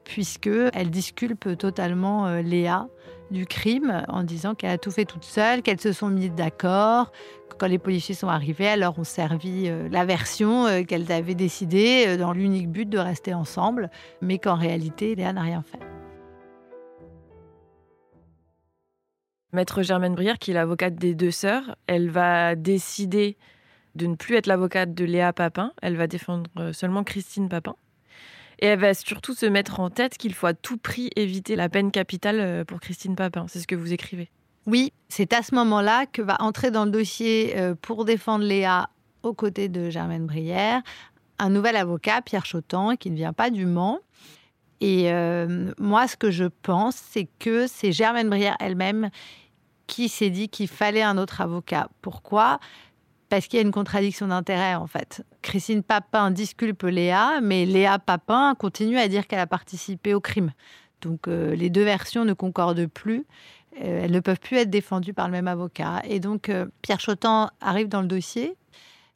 puisque 0.05 0.49
elle 0.73 0.89
disculpe 0.89 1.57
totalement 1.57 2.27
euh, 2.27 2.41
Léa 2.41 2.87
du 3.31 3.45
crime 3.45 4.05
en 4.07 4.23
disant 4.23 4.53
qu'elle 4.53 4.69
a 4.69 4.77
tout 4.77 4.91
fait 4.91 5.03
toute 5.03 5.23
seule, 5.23 5.63
qu'elles 5.63 5.81
se 5.81 5.91
sont 5.91 6.09
mises 6.09 6.31
d'accord, 6.31 7.11
quand 7.57 7.67
les 7.67 7.79
policiers 7.79 8.13
sont 8.13 8.27
arrivés, 8.27 8.65
elles 8.65 8.81
leur 8.81 8.97
ont 8.99 9.03
servi 9.03 9.67
euh, 9.67 9.89
la 9.89 10.05
version 10.05 10.67
euh, 10.67 10.83
qu'elles 10.83 11.11
avaient 11.11 11.35
décidée 11.35 12.17
dans 12.17 12.33
l'unique 12.33 12.69
but 12.69 12.87
de 12.87 12.99
rester 12.99 13.33
ensemble, 13.33 13.89
mais 14.21 14.37
qu'en 14.37 14.55
réalité, 14.55 15.15
Léa 15.15 15.33
n'a 15.33 15.41
rien 15.41 15.63
fait. 15.63 15.79
Maître 19.53 19.81
Germaine 19.81 20.13
Brière, 20.13 20.37
qui 20.37 20.51
est 20.51 20.53
l'avocate 20.53 20.95
des 20.95 21.15
deux 21.15 21.31
sœurs, 21.31 21.75
elle 21.87 22.09
va 22.09 22.55
décider 22.55 23.37
de 23.95 24.05
ne 24.05 24.15
plus 24.15 24.35
être 24.35 24.47
l'avocate 24.47 24.93
de 24.93 25.05
Léa 25.05 25.31
Papin, 25.33 25.71
elle 25.81 25.95
va 25.95 26.07
défendre 26.07 26.73
seulement 26.73 27.05
Christine 27.05 27.47
Papin. 27.47 27.75
Et 28.59 28.67
elle 28.67 28.79
va 28.79 28.93
surtout 28.93 29.33
se 29.33 29.45
mettre 29.45 29.79
en 29.79 29.89
tête 29.89 30.17
qu'il 30.17 30.33
faut 30.33 30.47
à 30.47 30.53
tout 30.53 30.77
prix 30.77 31.09
éviter 31.15 31.55
la 31.55 31.69
peine 31.69 31.91
capitale 31.91 32.65
pour 32.65 32.79
Christine 32.79 33.15
Papin. 33.15 33.45
C'est 33.47 33.59
ce 33.59 33.67
que 33.67 33.75
vous 33.75 33.93
écrivez. 33.93 34.29
Oui, 34.65 34.93
c'est 35.09 35.33
à 35.33 35.43
ce 35.43 35.53
moment-là 35.55 36.05
que 36.07 36.21
va 36.21 36.37
entrer 36.39 36.71
dans 36.71 36.85
le 36.85 36.91
dossier 36.91 37.53
euh, 37.57 37.75
pour 37.79 38.03
défendre 38.03 38.43
Léa 38.43 38.89
aux 39.21 39.33
côtés 39.33 39.69
de 39.69 39.89
Germaine 39.89 40.25
Brière 40.25 40.81
un 41.37 41.49
nouvel 41.49 41.75
avocat, 41.75 42.21
Pierre 42.21 42.45
Chotan, 42.45 42.95
qui 42.95 43.11
ne 43.11 43.15
vient 43.15 43.33
pas 43.33 43.49
du 43.49 43.65
Mans. 43.65 43.99
Et 44.81 45.11
euh, 45.11 45.71
moi, 45.79 46.07
ce 46.07 46.15
que 46.15 46.31
je 46.31 46.45
pense, 46.45 46.95
c'est 46.95 47.27
que 47.39 47.67
c'est 47.67 47.91
Germaine 47.91 48.29
Brière 48.29 48.55
elle-même 48.59 49.09
qui 49.87 50.09
s'est 50.09 50.29
dit 50.29 50.49
qu'il 50.49 50.67
fallait 50.67 51.01
un 51.01 51.17
autre 51.17 51.41
avocat. 51.41 51.89
Pourquoi? 52.01 52.59
Parce 53.35 53.47
qu'il 53.47 53.57
y 53.57 53.61
a 53.61 53.65
une 53.65 53.73
contradiction 53.73 54.27
d'intérêt, 54.27 54.75
en 54.75 54.87
fait. 54.87 55.21
Christine 55.41 55.83
Papin 55.83 56.31
disculpe 56.31 56.83
Léa, 56.83 57.41
mais 57.41 57.65
Léa 57.65 57.99
Papin 57.99 58.55
continue 58.57 58.97
à 58.97 59.09
dire 59.09 59.27
qu'elle 59.27 59.39
a 59.39 59.45
participé 59.45 60.13
au 60.13 60.21
crime. 60.21 60.53
Donc 61.01 61.27
euh, 61.27 61.53
les 61.53 61.69
deux 61.69 61.83
versions 61.83 62.23
ne 62.23 62.31
concordent 62.31 62.85
plus. 62.85 63.25
Euh, 63.83 64.03
elles 64.03 64.11
ne 64.11 64.21
peuvent 64.21 64.39
plus 64.39 64.55
être 64.55 64.69
défendues 64.69 65.13
par 65.13 65.27
le 65.27 65.33
même 65.33 65.49
avocat. 65.49 66.01
Et 66.07 66.21
donc, 66.21 66.47
euh, 66.47 66.67
Pierre 66.81 67.01
Chotan 67.01 67.49
arrive 67.59 67.89
dans 67.89 67.99
le 67.99 68.07
dossier 68.07 68.55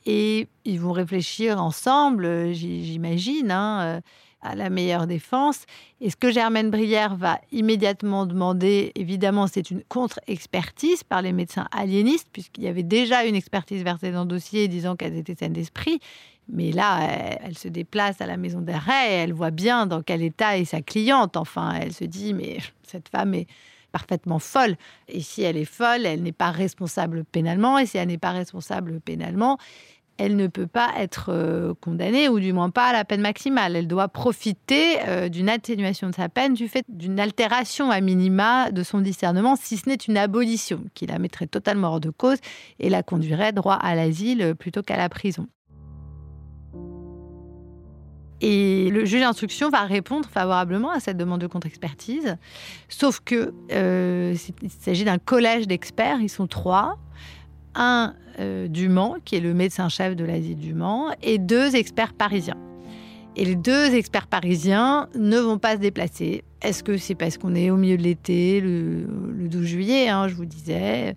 et 0.05 0.49
ils 0.65 0.81
vont 0.81 0.91
réfléchir 0.91 1.63
ensemble, 1.63 2.51
j'imagine, 2.51 3.51
hein, 3.51 4.01
à 4.41 4.55
la 4.55 4.69
meilleure 4.69 5.07
défense. 5.07 5.65
Et 6.01 6.09
ce 6.09 6.15
que 6.15 6.31
Germaine 6.31 6.69
Brière 6.69 7.15
va 7.15 7.39
immédiatement 7.51 8.25
demander, 8.25 8.91
évidemment, 8.95 9.47
c'est 9.47 9.71
une 9.71 9.83
contre-expertise 9.83 11.03
par 11.03 11.21
les 11.21 11.33
médecins 11.33 11.67
aliénistes, 11.71 12.29
puisqu'il 12.31 12.63
y 12.63 12.67
avait 12.67 12.83
déjà 12.83 13.25
une 13.25 13.35
expertise 13.35 13.83
versée 13.83 14.11
dans 14.11 14.21
le 14.21 14.27
dossier 14.27 14.67
disant 14.67 14.95
qu'elles 14.95 15.17
étaient 15.17 15.35
saines 15.35 15.53
d'esprit. 15.53 15.99
Mais 16.51 16.71
là, 16.71 16.99
elle, 17.43 17.57
se 17.57 17.67
déplace 17.67 18.21
à 18.21 18.25
la 18.25 18.37
maison 18.37 18.61
d'arrêt, 18.61 19.11
elle 19.11 19.33
voit 19.33 19.51
bien 19.51 19.85
dans 19.85 20.01
quel 20.01 20.23
état 20.23 20.57
est 20.57 20.65
sa 20.65 20.81
cliente. 20.81 21.37
Enfin, 21.37 21.73
elle 21.79 21.93
se 21.93 22.05
dit, 22.05 22.33
mais 22.33 22.57
cette 22.81 23.09
femme 23.09 23.35
est 23.35 23.47
parfaitement 23.91 24.39
folle. 24.39 24.75
Et 25.07 25.21
si 25.21 25.43
elle 25.43 25.57
est 25.57 25.65
folle, 25.65 26.05
elle 26.05 26.23
n'est 26.23 26.31
pas 26.31 26.51
responsable 26.51 27.23
pénalement. 27.23 27.77
Et 27.77 27.85
si 27.85 27.97
elle 27.97 28.07
n'est 28.07 28.17
pas 28.17 28.31
responsable 28.31 28.99
pénalement, 28.99 29.57
elle 30.19 30.35
ne 30.35 30.47
peut 30.47 30.67
pas 30.67 30.89
être 30.97 31.29
euh, 31.29 31.73
condamnée, 31.81 32.27
ou 32.27 32.39
du 32.39 32.51
moins 32.51 32.69
pas 32.69 32.87
à 32.87 32.93
la 32.93 33.05
peine 33.05 33.21
maximale. 33.21 33.77
Elle 33.77 33.87
doit 33.87 34.09
profiter 34.09 34.97
euh, 35.07 35.29
d'une 35.29 35.47
atténuation 35.47 36.09
de 36.09 36.15
sa 36.15 36.27
peine 36.27 36.53
du 36.53 36.67
fait 36.67 36.83
d'une 36.89 37.19
altération 37.19 37.89
à 37.89 38.01
minima 38.01 38.69
de 38.69 38.83
son 38.83 38.99
discernement, 38.99 39.55
si 39.55 39.77
ce 39.77 39.87
n'est 39.87 39.95
une 39.95 40.17
abolition, 40.17 40.83
qui 40.93 41.07
la 41.07 41.19
mettrait 41.19 41.47
totalement 41.47 41.87
hors 41.87 41.99
de 42.01 42.09
cause 42.09 42.37
et 42.79 42.89
la 42.89 43.01
conduirait 43.01 43.53
droit 43.53 43.75
à 43.75 43.95
l'asile 43.95 44.41
euh, 44.41 44.53
plutôt 44.53 44.83
qu'à 44.83 44.97
la 44.97 45.07
prison. 45.07 45.47
Et 48.41 48.89
le 48.91 49.05
juge 49.05 49.21
d'instruction 49.21 49.69
va 49.69 49.83
répondre 49.83 50.27
favorablement 50.29 50.91
à 50.91 50.99
cette 50.99 51.17
demande 51.17 51.41
de 51.41 51.47
contre-expertise, 51.47 52.37
sauf 52.87 53.19
que 53.19 53.53
s'agit 54.79 55.03
d'un 55.03 55.17
collège 55.17 55.67
d'experts, 55.67 56.21
ils 56.21 56.29
sont 56.29 56.47
trois, 56.47 56.97
un 57.79 58.13
euh, 58.39 58.67
du 58.67 58.89
Mans, 58.89 59.15
qui 59.25 59.37
est 59.37 59.39
le 59.39 59.55
médecin-chef 59.55 60.15
de 60.15 60.23
l'asile 60.23 60.59
du 60.59 60.75
Mans, 60.75 61.07
et 61.23 61.39
deux 61.39 61.75
experts 61.75 62.13
parisiens. 62.13 62.57
Et 63.35 63.45
les 63.45 63.55
deux 63.55 63.95
experts 63.95 64.27
parisiens 64.27 65.07
ne 65.15 65.39
vont 65.39 65.57
pas 65.57 65.73
se 65.75 65.79
déplacer. 65.79 66.43
Est-ce 66.61 66.83
que 66.83 66.97
c'est 66.97 67.15
parce 67.15 67.37
qu'on 67.37 67.55
est 67.55 67.69
au 67.69 67.77
milieu 67.77 67.97
de 67.97 68.03
l'été, 68.03 68.59
le, 68.59 69.07
12 69.47 69.65
juillet, 69.65 70.09
hein, 70.09 70.27
je 70.27 70.35
vous 70.35 70.45
disais 70.45 71.15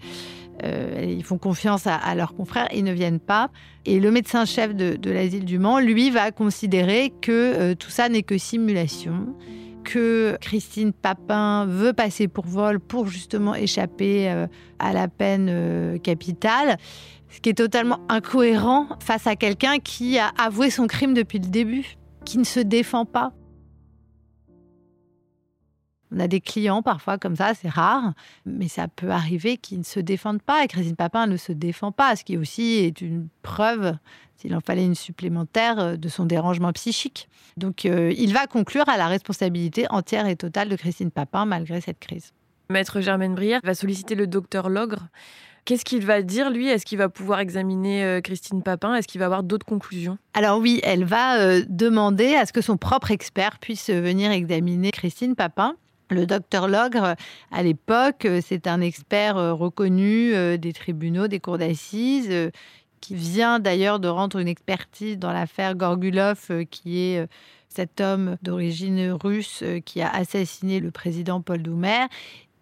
euh, 0.62 1.04
ils 1.08 1.24
font 1.24 1.38
confiance 1.38 1.86
à, 1.86 2.14
leurs 2.14 2.34
confrères, 2.34 2.68
ils 2.72 2.84
ne 2.84 2.92
viennent 2.92 3.18
pas. 3.18 3.50
Et 3.84 3.98
le 3.98 4.10
médecin-chef 4.10 4.74
de, 4.74 5.10
l'asile 5.10 5.44
du 5.44 5.58
Mans, 5.58 5.80
lui, 5.80 6.10
va 6.10 6.30
considérer 6.30 7.12
que 7.20 7.32
euh, 7.32 7.74
tout 7.74 7.90
ça 7.90 8.08
n'est 8.08 8.22
que 8.22 8.38
simulation, 8.38 9.34
que 9.84 10.36
Christine 10.40 10.92
Papin 10.92 11.66
veut 11.66 11.92
passer 11.92 12.28
pour 12.28 12.46
vol 12.46 12.80
pour 12.80 13.06
justement 13.06 13.54
échapper 13.54 14.30
euh, 14.30 14.46
à 14.78 14.92
la 14.92 15.08
peine 15.08 15.98
capitale, 16.00 16.76
ce 17.28 17.40
qui 17.40 17.50
est 17.50 17.54
totalement 17.54 18.00
incohérent 18.08 18.88
face 19.00 19.26
à 19.26 19.36
quelqu'un 19.36 19.78
qui 19.78 20.18
a 20.18 20.30
avoué 20.38 20.70
son 20.70 20.86
crime 20.86 21.14
depuis 21.14 21.38
le 21.38 21.48
début, 21.48 21.96
qui 22.24 22.38
ne 22.38 22.44
se 22.44 22.60
défend 22.60 23.04
pas. 23.04 23.32
On 26.14 26.20
a 26.20 26.28
des 26.28 26.40
clients 26.40 26.82
parfois 26.82 27.16
comme 27.16 27.36
ça, 27.36 27.54
c'est 27.54 27.70
rare, 27.70 28.12
mais 28.44 28.68
ça 28.68 28.86
peut 28.86 29.10
arriver 29.10 29.56
qu'ils 29.56 29.78
ne 29.78 29.84
se 29.84 29.98
défendent 29.98 30.42
pas. 30.42 30.62
Et 30.62 30.68
Christine 30.68 30.96
Papin 30.96 31.26
ne 31.26 31.38
se 31.38 31.52
défend 31.52 31.90
pas, 31.90 32.16
ce 32.16 32.24
qui 32.24 32.36
aussi 32.36 32.74
est 32.74 33.00
une 33.00 33.28
preuve, 33.40 33.96
s'il 34.42 34.56
en 34.56 34.60
fallait 34.60 34.84
une 34.84 34.96
supplémentaire, 34.96 35.78
euh, 35.78 35.96
de 35.96 36.08
son 36.08 36.24
dérangement 36.24 36.72
psychique. 36.72 37.28
Donc 37.56 37.86
euh, 37.86 38.12
il 38.16 38.34
va 38.34 38.46
conclure 38.46 38.88
à 38.88 38.96
la 38.96 39.06
responsabilité 39.06 39.86
entière 39.90 40.26
et 40.26 40.36
totale 40.36 40.68
de 40.68 40.76
Christine 40.76 41.10
Papin 41.10 41.46
malgré 41.46 41.80
cette 41.80 42.00
crise. 42.00 42.32
Maître 42.70 43.00
Germaine 43.00 43.34
Brière 43.34 43.60
va 43.62 43.74
solliciter 43.74 44.14
le 44.14 44.26
docteur 44.26 44.68
Logre. 44.68 45.06
Qu'est-ce 45.64 45.84
qu'il 45.84 46.04
va 46.04 46.22
dire, 46.22 46.50
lui? 46.50 46.66
Est-ce 46.66 46.84
qu'il 46.84 46.98
va 46.98 47.08
pouvoir 47.08 47.38
examiner 47.38 48.02
euh, 48.02 48.20
Christine 48.20 48.64
Papin? 48.64 48.96
Est-ce 48.96 49.06
qu'il 49.06 49.20
va 49.20 49.26
avoir 49.26 49.44
d'autres 49.44 49.66
conclusions? 49.66 50.18
Alors 50.34 50.58
oui, 50.58 50.80
elle 50.82 51.04
va 51.04 51.60
demander 51.68 52.34
à 52.34 52.44
ce 52.46 52.52
que 52.52 52.62
son 52.62 52.76
propre 52.76 53.12
expert 53.12 53.58
puisse 53.60 53.90
venir 53.90 54.32
examiner 54.32 54.90
Christine 54.90 55.36
Papin. 55.36 55.76
Le 56.10 56.26
docteur 56.26 56.66
Logre, 56.66 57.14
à 57.52 57.62
l'époque, 57.62 58.26
c'est 58.42 58.66
un 58.66 58.80
expert 58.80 59.36
reconnu 59.36 60.58
des 60.58 60.72
tribunaux, 60.74 61.26
des 61.26 61.40
cours 61.40 61.56
d'assises, 61.56 62.50
qui 63.02 63.14
vient 63.14 63.58
d'ailleurs 63.58 64.00
de 64.00 64.08
rendre 64.08 64.38
une 64.38 64.48
expertise 64.48 65.18
dans 65.18 65.32
l'affaire 65.32 65.74
Gorgulov, 65.74 66.64
qui 66.70 67.00
est 67.00 67.28
cet 67.68 68.00
homme 68.00 68.36
d'origine 68.42 69.10
russe 69.12 69.62
qui 69.84 70.00
a 70.00 70.10
assassiné 70.10 70.80
le 70.80 70.90
président 70.90 71.42
Paul 71.42 71.62
Doumer 71.62 72.06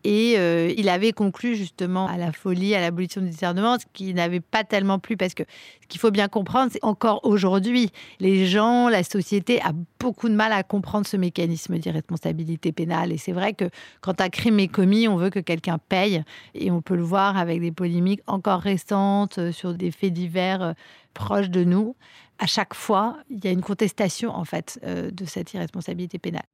et 0.03 0.35
euh, 0.39 0.73
il 0.77 0.89
avait 0.89 1.13
conclu 1.13 1.57
justement 1.57 2.07
à 2.09 2.17
la 2.17 2.33
folie, 2.33 2.75
à 2.75 2.81
l'abolition 2.81 3.21
du 3.21 3.29
discernement, 3.29 3.79
ce 3.79 3.85
qui 3.93 4.15
n'avait 4.15 4.41
pas 4.41 4.65
tellement 4.65 4.99
plu 4.99 5.17
parce 5.17 5.35
que 5.35 5.43
ce 5.83 5.87
qu'il 5.89 6.01
faut 6.01 6.11
bien 6.11 6.29
comprendre, 6.29 6.71
c'est 6.73 6.83
encore 6.83 7.21
aujourd'hui, 7.25 7.91
les 8.19 8.47
gens, 8.47 8.89
la 8.89 9.03
société 9.03 9.61
a 9.61 9.73
beaucoup 9.99 10.29
de 10.29 10.35
mal 10.35 10.53
à 10.53 10.63
comprendre 10.63 11.07
ce 11.07 11.17
mécanisme 11.17 11.79
d'irresponsabilité 11.79 12.73
pénale. 12.73 13.13
Et 13.13 13.19
c'est 13.19 13.33
vrai 13.33 13.53
que 13.53 13.69
quand 14.01 14.21
un 14.21 14.31
crime 14.31 14.59
est 14.61 14.69
commis, 14.69 15.07
on 15.07 15.17
veut 15.17 15.31
que 15.31 15.41
quelqu'un 15.41 15.79
paye. 15.79 16.23
Et 16.55 16.71
on 16.71 16.81
peut 16.81 16.97
le 16.97 17.03
voir 17.03 17.37
avec 17.37 17.61
des 17.61 17.73
polémiques 17.73 18.23
encore 18.27 18.61
récentes 18.61 19.39
euh, 19.39 19.53
sur 19.53 19.75
des 19.75 19.91
faits 19.91 20.13
divers 20.13 20.63
euh, 20.63 20.73
proches 21.13 21.51
de 21.51 21.65
nous. 21.65 21.95
À 22.39 22.47
chaque 22.47 22.73
fois, 22.73 23.19
il 23.29 23.45
y 23.45 23.49
a 23.49 23.51
une 23.51 23.61
contestation 23.61 24.31
en 24.31 24.45
fait 24.45 24.81
de 24.83 25.25
cette 25.27 25.53
irresponsabilité 25.53 26.19
pénale. 26.19 26.47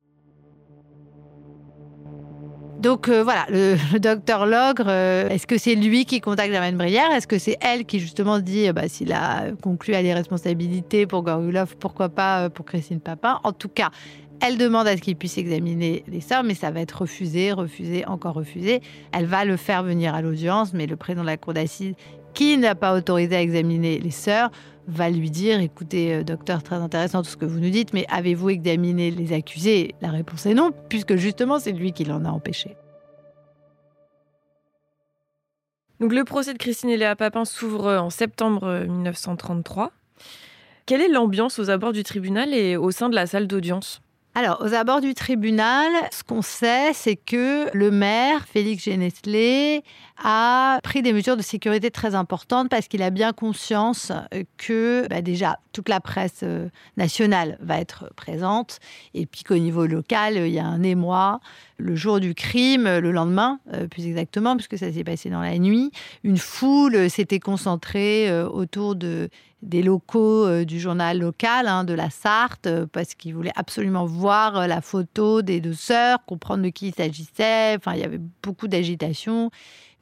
Donc 2.79 3.09
euh, 3.09 3.23
voilà, 3.23 3.47
le, 3.51 3.99
docteur 3.99 4.47
Logre, 4.47 4.87
euh, 4.89 5.29
est-ce 5.29 5.47
que 5.47 5.59
c'est 5.59 5.75
lui 5.75 6.05
qui 6.05 6.21
contacte 6.21 6.53
Germaine 6.53 6.77
Brière? 6.77 7.11
Est-ce 7.13 7.27
que 7.27 7.39
c'est 7.39 7.57
elle 7.61 7.85
qui 7.85 8.01
justement 8.01 8.39
dit, 8.39 8.71
bah, 8.73 8.89
s'il 8.89 9.13
a 9.13 9.53
conclu 9.63 9.95
à 9.95 10.03
des 10.03 10.13
responsabilités 10.13 11.07
pour 11.07 11.23
Gorulov, 11.23 11.77
pourquoi 11.79 12.09
pas 12.09 12.51
pour 12.51 12.67
Christine 12.67 13.01
Papin? 13.01 13.41
En 13.45 13.53
tout 13.53 13.69
cas, 13.69 13.91
elle 14.41 14.59
demande 14.59 14.87
à 14.87 14.97
ce 14.97 15.03
qu'il 15.03 15.17
puisse 15.17 15.39
examiner 15.39 16.05
les 16.09 16.21
sœurs, 16.21 16.45
mais 16.45 16.55
ça 16.55 16.71
va 16.71 16.81
être 16.81 17.01
refusé, 17.03 17.53
refusé, 17.53 18.05
encore 18.07 18.35
refusé. 18.35 18.83
Elle 19.13 19.27
va 19.27 19.45
le 19.45 19.57
faire 19.57 19.83
venir 19.83 20.15
à 20.15 20.21
l'audience, 20.21 20.75
mais 20.75 20.87
le 20.87 20.97
président 20.97 21.23
de 21.23 21.29
la 21.29 21.39
cour 21.39 21.55
d'assises, 21.55 21.95
qui 22.35 22.59
n'a 22.59 22.75
pas 22.75 22.95
autorisé 22.95 23.35
à 23.35 23.41
examiner 23.41 23.99
les 23.99 24.11
sœurs, 24.11 24.51
va 24.87 25.11
lui 25.11 25.31
dire 25.31 25.61
écoutez, 25.61 26.15
euh, 26.15 26.23
docteur, 26.23 26.63
très 26.63 26.77
intéressant 26.77 27.23
tout 27.23 27.31
ce 27.31 27.37
que 27.37 27.45
vous 27.45 27.61
nous 27.61 27.71
dites, 27.71 27.93
mais 27.93 28.07
avez-vous 28.09 28.51
examiné 28.51 29.11
les 29.11 29.33
accusés? 29.33 29.95
La 30.01 30.11
réponse 30.11 30.47
est 30.47 30.55
non, 30.55 30.73
puisque 30.89 31.17
justement 31.17 31.59
c'est 31.59 31.73
lui 31.73 31.93
qui 31.93 32.05
l'en 32.05 32.25
a 32.25 32.31
empêché. 32.31 32.77
Donc 36.01 36.13
le 36.13 36.25
procès 36.25 36.53
de 36.53 36.59
Christine 36.59 36.91
et 36.91 36.97
Léa 36.97 37.17
Papin 37.17 37.45
s'ouvre 37.45 37.95
en 37.97 38.11
septembre 38.11 38.85
1933. 38.87 39.93
Quelle 40.85 41.01
est 41.01 41.09
l'ambiance 41.09 41.59
aux 41.59 41.71
abords 41.71 41.93
du 41.93 42.03
tribunal 42.03 42.53
et 42.53 42.77
au 42.77 42.91
sein 42.91 43.09
de 43.09 43.15
la 43.15 43.27
salle 43.27 43.47
d'audience? 43.47 44.01
Alors, 44.39 44.61
aux 44.61 44.75
abords 44.75 45.01
du 45.01 45.15
tribunal, 45.15 45.91
ce 46.13 46.23
qu'on 46.23 46.43
sait, 46.43 46.93
c'est 46.93 47.17
que 47.17 47.75
le 47.75 47.91
maire, 47.91 48.45
Félix 48.47 48.85
Geneslé, 48.85 49.83
a 50.23 50.79
pris 50.83 51.01
des 51.01 51.15
mesures 51.15 51.39
de 51.39 51.43
sécurité 51.43 51.91
très 51.91 52.15
importantes 52.15 52.69
parce 52.69 52.87
qu'il 52.87 53.03
a 53.03 53.09
bien 53.09 53.33
conscience 53.33 54.13
que 54.59 55.07
bah, 55.09 55.23
déjà 55.23 55.59
toute 55.73 55.89
la 55.89 56.01
presse 56.01 56.41
euh, 56.43 56.69
nationale 56.99 57.57
va 57.61 57.81
être 57.81 58.13
présente 58.15 58.79
et 59.15 59.25
puis 59.25 59.43
qu'au 59.43 59.57
niveau 59.57 59.87
local, 59.87 60.37
il 60.37 60.53
y 60.53 60.59
a 60.59 60.67
un 60.67 60.83
émoi. 60.83 61.41
Le 61.79 61.97
jour 61.97 62.21
du 62.21 62.35
crime, 62.35 62.85
le 62.85 63.13
lendemain, 63.13 63.59
euh, 63.73 63.87
plus 63.89 64.07
exactement, 64.07 64.55
puisque 64.57 64.77
ça 64.77 64.93
s'est 64.93 65.05
passé 65.05 65.31
dans 65.31 65.41
la 65.41 65.59
nuit, 65.59 65.93
une 66.25 66.39
foule 66.39 67.09
s'était 67.09 67.41
concentrée 67.41 68.29
euh, 68.29 68.47
autour 68.47 68.97
de 68.97 69.31
des 69.67 69.83
locaux 69.83 70.47
euh, 70.47 70.65
du 70.65 70.79
journal 70.81 71.19
local 71.19 71.67
hein, 71.67 71.85
de 71.85 71.93
la 71.93 72.09
Sarthe 72.09 72.67
euh, 72.67 72.87
parce 72.91 73.15
qu'ils 73.15 73.35
voulaient 73.35 73.53
absolument 73.57 74.07
voir 74.07 74.57
euh, 74.57 74.67
la 74.67 74.81
photo 74.81 75.43
des 75.43 75.61
deux 75.61 75.75
sœurs, 75.75 76.25
comprendre 76.25 76.63
de 76.63 76.69
qui 76.69 76.89
il 76.89 76.95
s'agissait. 76.95 77.75
Enfin, 77.77 77.95
il 77.95 78.01
y 78.01 78.05
avait 78.05 78.21
beaucoup 78.43 78.69
d'agitation. 78.69 79.51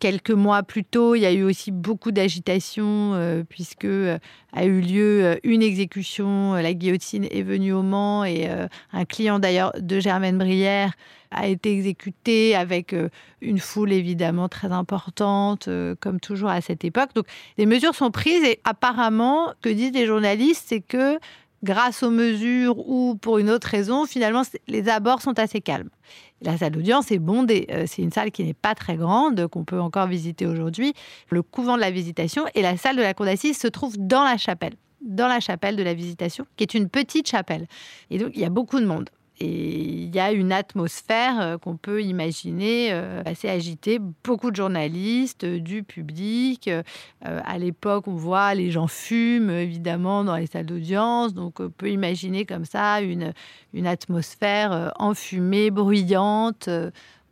Quelques 0.04 0.32
mois 0.32 0.62
plus 0.62 0.84
tôt, 0.84 1.14
il 1.14 1.20
y 1.20 1.24
a 1.24 1.32
eu 1.32 1.44
aussi 1.44 1.70
beaucoup 1.70 2.12
d'agitation 2.12 3.44
puisque 3.48 3.86
a 3.86 4.64
eu 4.66 4.82
lieu 4.82 5.38
une 5.44 5.62
exécution. 5.62 6.52
La 6.52 6.74
guillotine 6.74 7.24
est 7.30 7.40
venue 7.40 7.72
au 7.72 7.80
Mans 7.80 8.22
et 8.22 8.50
un 8.92 9.04
client 9.06 9.38
d'ailleurs 9.38 9.72
de 9.80 10.00
Germaine 10.00 10.36
Brière 10.36 10.92
a 11.34 11.46
été 11.46 11.72
exécuté 11.72 12.54
avec 12.54 12.92
euh, 12.92 13.08
une 13.40 13.58
foule 13.58 13.92
évidemment 13.92 14.48
très 14.48 14.72
importante, 14.72 15.68
euh, 15.68 15.94
comme 16.00 16.20
toujours 16.20 16.48
à 16.48 16.60
cette 16.60 16.84
époque. 16.84 17.10
Donc 17.14 17.26
des 17.58 17.66
mesures 17.66 17.94
sont 17.94 18.10
prises 18.10 18.44
et 18.44 18.60
apparemment, 18.64 19.52
que 19.60 19.68
disent 19.68 19.92
les 19.92 20.06
journalistes, 20.06 20.64
c'est 20.68 20.80
que 20.80 21.18
grâce 21.62 22.02
aux 22.02 22.10
mesures 22.10 22.78
ou 22.88 23.16
pour 23.16 23.38
une 23.38 23.50
autre 23.50 23.68
raison, 23.68 24.06
finalement, 24.06 24.42
les 24.68 24.88
abords 24.88 25.22
sont 25.22 25.38
assez 25.38 25.60
calmes. 25.60 25.90
La 26.44 26.58
salle 26.58 26.72
d'audience 26.72 27.10
est 27.10 27.18
bondée. 27.18 27.66
Euh, 27.70 27.84
c'est 27.86 28.02
une 28.02 28.12
salle 28.12 28.30
qui 28.30 28.44
n'est 28.44 28.54
pas 28.54 28.74
très 28.74 28.96
grande, 28.96 29.46
qu'on 29.48 29.64
peut 29.64 29.80
encore 29.80 30.06
visiter 30.06 30.46
aujourd'hui. 30.46 30.92
Le 31.30 31.42
couvent 31.42 31.76
de 31.76 31.80
la 31.80 31.90
visitation 31.90 32.44
et 32.54 32.60
la 32.60 32.76
salle 32.76 32.96
de 32.96 33.02
la 33.02 33.14
cour 33.14 33.24
d'assises 33.24 33.58
se 33.58 33.66
trouvent 33.66 33.96
dans 33.98 34.24
la 34.24 34.36
chapelle, 34.36 34.74
dans 35.00 35.28
la 35.28 35.40
chapelle 35.40 35.76
de 35.76 35.82
la 35.82 35.94
visitation, 35.94 36.46
qui 36.56 36.64
est 36.64 36.74
une 36.74 36.88
petite 36.88 37.28
chapelle. 37.28 37.66
Et 38.10 38.18
donc, 38.18 38.32
il 38.34 38.40
y 38.40 38.44
a 38.44 38.50
beaucoup 38.50 38.78
de 38.78 38.86
monde. 38.86 39.08
Et 39.44 40.04
il 40.04 40.14
y 40.14 40.20
a 40.20 40.32
une 40.32 40.52
atmosphère 40.52 41.40
euh, 41.40 41.58
qu'on 41.58 41.76
peut 41.76 42.02
imaginer 42.02 42.88
euh, 42.92 43.22
assez 43.26 43.48
agitée. 43.48 43.98
Beaucoup 43.98 44.50
de 44.50 44.56
journalistes, 44.56 45.44
euh, 45.44 45.60
du 45.60 45.82
public. 45.82 46.70
À 47.20 47.58
l'époque, 47.58 48.08
on 48.08 48.14
voit 48.14 48.54
les 48.54 48.70
gens 48.70 48.86
fument, 48.86 49.50
évidemment, 49.50 50.24
dans 50.24 50.36
les 50.36 50.46
salles 50.46 50.66
d'audience. 50.66 51.34
Donc, 51.34 51.60
on 51.60 51.70
peut 51.70 51.90
imaginer 51.90 52.44
comme 52.44 52.64
ça 52.64 53.00
une, 53.00 53.32
une 53.72 53.86
atmosphère 53.86 54.92
enfumée, 54.98 55.70
bruyante 55.70 56.68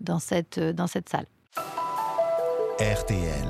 dans 0.01 0.19
cette, 0.19 0.59
dans 0.59 0.87
cette 0.87 1.09
salle. 1.09 1.27
RTL. 2.79 3.49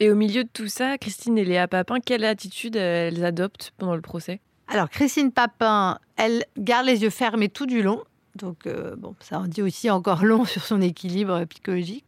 Et 0.00 0.10
au 0.10 0.14
milieu 0.14 0.44
de 0.44 0.50
tout 0.50 0.68
ça, 0.68 0.96
Christine 0.98 1.36
et 1.36 1.44
Léa 1.44 1.68
Papin, 1.68 2.00
quelle 2.00 2.24
attitude 2.24 2.76
elles 2.76 3.24
adoptent 3.24 3.72
pendant 3.76 3.94
le 3.94 4.00
procès? 4.00 4.40
Alors, 4.70 4.88
Christine 4.88 5.32
Papin, 5.32 5.98
elle 6.16 6.44
garde 6.56 6.86
les 6.86 7.02
yeux 7.02 7.10
fermés 7.10 7.48
tout 7.48 7.66
du 7.66 7.82
long. 7.82 8.04
Donc, 8.36 8.66
euh, 8.68 8.94
bon, 8.94 9.16
ça 9.18 9.40
en 9.40 9.46
dit 9.46 9.62
aussi 9.62 9.90
encore 9.90 10.24
long 10.24 10.44
sur 10.44 10.64
son 10.64 10.80
équilibre 10.80 11.44
psychologique. 11.46 12.04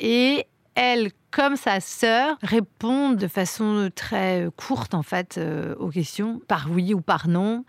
Et 0.00 0.46
elle, 0.74 1.10
comme 1.30 1.56
sa 1.56 1.80
sœur, 1.80 2.38
répond 2.40 3.10
de 3.10 3.28
façon 3.28 3.90
très 3.94 4.48
courte, 4.56 4.94
en 4.94 5.02
fait, 5.02 5.36
euh, 5.36 5.74
aux 5.76 5.90
questions, 5.90 6.40
par 6.48 6.70
oui 6.70 6.94
ou 6.94 7.02
par 7.02 7.28
non, 7.28 7.66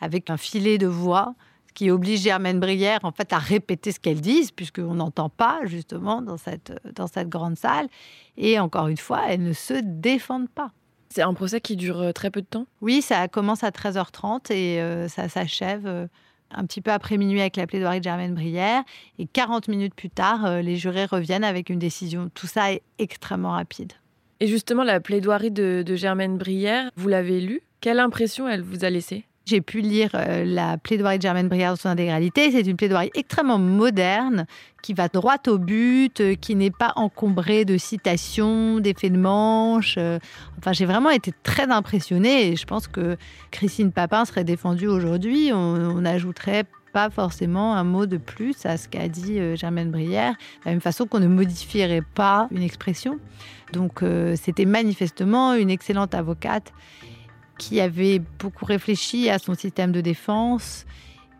avec 0.00 0.30
un 0.30 0.36
filet 0.36 0.78
de 0.78 0.86
voix 0.86 1.34
qui 1.74 1.90
oblige 1.90 2.20
Germaine 2.20 2.60
Brière, 2.60 3.00
en 3.02 3.10
fait, 3.10 3.32
à 3.32 3.38
répéter 3.38 3.90
ce 3.90 3.98
qu'elle 3.98 4.20
dit, 4.20 4.50
puisqu'on 4.54 4.94
n'entend 4.94 5.30
pas, 5.30 5.62
justement, 5.64 6.22
dans 6.22 6.36
cette, 6.36 6.72
dans 6.94 7.08
cette 7.08 7.28
grande 7.28 7.56
salle. 7.56 7.88
Et 8.36 8.60
encore 8.60 8.86
une 8.86 8.96
fois, 8.96 9.22
elles 9.28 9.42
ne 9.42 9.52
se 9.52 9.74
défendent 9.82 10.50
pas. 10.50 10.70
C'est 11.12 11.22
un 11.22 11.34
procès 11.34 11.60
qui 11.60 11.76
dure 11.76 12.00
euh, 12.00 12.12
très 12.12 12.30
peu 12.30 12.40
de 12.40 12.46
temps? 12.46 12.66
Oui, 12.80 13.02
ça 13.02 13.26
commence 13.26 13.64
à 13.64 13.70
13h30 13.70 14.52
et 14.52 14.80
euh, 14.80 15.08
ça 15.08 15.28
s'achève 15.28 15.86
euh, 15.86 16.06
un 16.52 16.64
petit 16.64 16.80
peu 16.80 16.92
après 16.92 17.16
minuit 17.16 17.40
avec 17.40 17.56
la 17.56 17.66
plaidoirie 17.66 17.98
de 17.98 18.04
Germaine 18.04 18.34
Brière. 18.34 18.84
Et 19.18 19.26
40 19.26 19.66
minutes 19.66 19.94
plus 19.94 20.10
tard, 20.10 20.62
les 20.62 20.76
jurés 20.76 21.06
reviennent 21.06 21.44
avec 21.44 21.68
une 21.68 21.80
décision. 21.80 22.30
Tout 22.34 22.46
ça 22.46 22.72
est 22.72 22.82
extrêmement 22.98 23.52
rapide. 23.52 23.92
Et 24.38 24.46
justement, 24.46 24.84
la 24.84 25.00
plaidoirie 25.00 25.50
de, 25.50 25.82
de 25.84 25.96
Germaine 25.96 26.38
Brière, 26.38 26.90
vous 26.96 27.08
l'avez 27.08 27.40
lue 27.40 27.60
Quelle 27.80 27.98
impression 27.98 28.48
elle 28.48 28.62
vous 28.62 28.84
a 28.84 28.90
laissé 28.90 29.24
j'ai 29.46 29.60
pu 29.60 29.80
lire 29.80 30.10
euh, 30.14 30.44
la 30.44 30.78
plaidoirie 30.78 31.18
de 31.18 31.22
Germaine 31.22 31.48
Briard 31.48 31.72
dans 31.72 31.80
son 31.80 31.88
intégralité. 31.88 32.50
C'est 32.52 32.60
une 32.60 32.76
plaidoirie 32.76 33.10
extrêmement 33.14 33.58
moderne, 33.58 34.46
qui 34.82 34.94
va 34.94 35.08
droit 35.08 35.36
au 35.48 35.58
but, 35.58 36.20
euh, 36.20 36.34
qui 36.34 36.54
n'est 36.54 36.70
pas 36.70 36.92
encombrée 36.96 37.64
de 37.64 37.76
citations, 37.76 38.80
d'effets 38.80 39.10
de 39.10 39.18
manche. 39.18 39.96
Euh. 39.98 40.18
Enfin, 40.58 40.72
j'ai 40.72 40.86
vraiment 40.86 41.10
été 41.10 41.32
très 41.42 41.70
impressionnée 41.70 42.48
et 42.48 42.56
je 42.56 42.64
pense 42.64 42.86
que 42.86 43.16
Christine 43.50 43.92
Papin 43.92 44.24
serait 44.24 44.44
défendue 44.44 44.86
aujourd'hui. 44.86 45.50
On 45.52 46.00
n'ajouterait 46.00 46.64
pas 46.92 47.10
forcément 47.10 47.74
un 47.74 47.84
mot 47.84 48.06
de 48.06 48.16
plus 48.16 48.66
à 48.66 48.76
ce 48.76 48.88
qu'a 48.88 49.08
dit 49.08 49.38
Germaine 49.56 49.90
Brière, 49.90 50.32
de 50.32 50.64
la 50.66 50.72
même 50.72 50.80
façon 50.80 51.06
qu'on 51.06 51.20
ne 51.20 51.28
modifierait 51.28 52.02
pas 52.14 52.48
une 52.50 52.62
expression. 52.62 53.18
Donc, 53.72 54.02
c'était 54.34 54.64
manifestement 54.64 55.54
une 55.54 55.70
excellente 55.70 56.14
avocate 56.14 56.72
qui 57.60 57.78
avait 57.78 58.22
beaucoup 58.38 58.64
réfléchi 58.64 59.28
à 59.28 59.38
son 59.38 59.54
système 59.54 59.92
de 59.92 60.00
défense, 60.00 60.86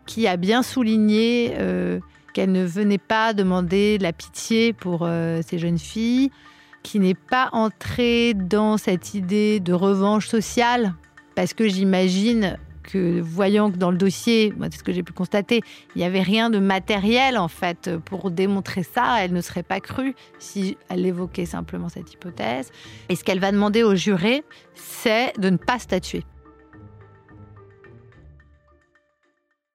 qui 0.05 0.27
a 0.27 0.37
bien 0.37 0.61
souligné 0.61 1.53
euh, 1.57 1.99
qu'elle 2.35 2.51
ne 2.51 2.63
venait 2.63 2.99
pas 2.99 3.33
demander 3.33 3.97
de 3.97 4.03
la 4.03 4.13
pitié 4.13 4.71
pour 4.71 5.01
euh, 5.01 5.41
ces 5.45 5.57
jeunes 5.57 5.79
filles, 5.79 6.29
qui 6.83 6.99
n'est 6.99 7.15
pas 7.15 7.49
entrée 7.53 8.35
dans 8.35 8.77
cette 8.77 9.15
idée 9.15 9.59
de 9.59 9.73
revanche 9.73 10.27
sociale, 10.27 10.93
parce 11.35 11.55
que 11.55 11.67
j'imagine 11.67 12.59
voyant 12.97 13.71
que 13.71 13.77
dans 13.77 13.91
le 13.91 13.97
dossier, 13.97 14.53
c'est 14.61 14.77
ce 14.77 14.83
que 14.83 14.91
j'ai 14.91 15.03
pu 15.03 15.13
constater, 15.13 15.61
il 15.95 15.99
n'y 15.99 16.03
avait 16.03 16.21
rien 16.21 16.49
de 16.49 16.59
matériel 16.59 17.37
en 17.37 17.47
fait 17.47 17.97
pour 18.05 18.31
démontrer 18.31 18.83
ça, 18.83 19.23
elle 19.23 19.33
ne 19.33 19.41
serait 19.41 19.63
pas 19.63 19.79
crue 19.79 20.15
si 20.39 20.77
elle 20.89 21.05
évoquait 21.05 21.45
simplement 21.45 21.89
cette 21.89 22.13
hypothèse. 22.13 22.71
Et 23.09 23.15
ce 23.15 23.23
qu'elle 23.23 23.39
va 23.39 23.51
demander 23.51 23.83
aux 23.83 23.95
jurés, 23.95 24.43
c'est 24.75 25.37
de 25.39 25.49
ne 25.49 25.57
pas 25.57 25.79
statuer. 25.79 26.23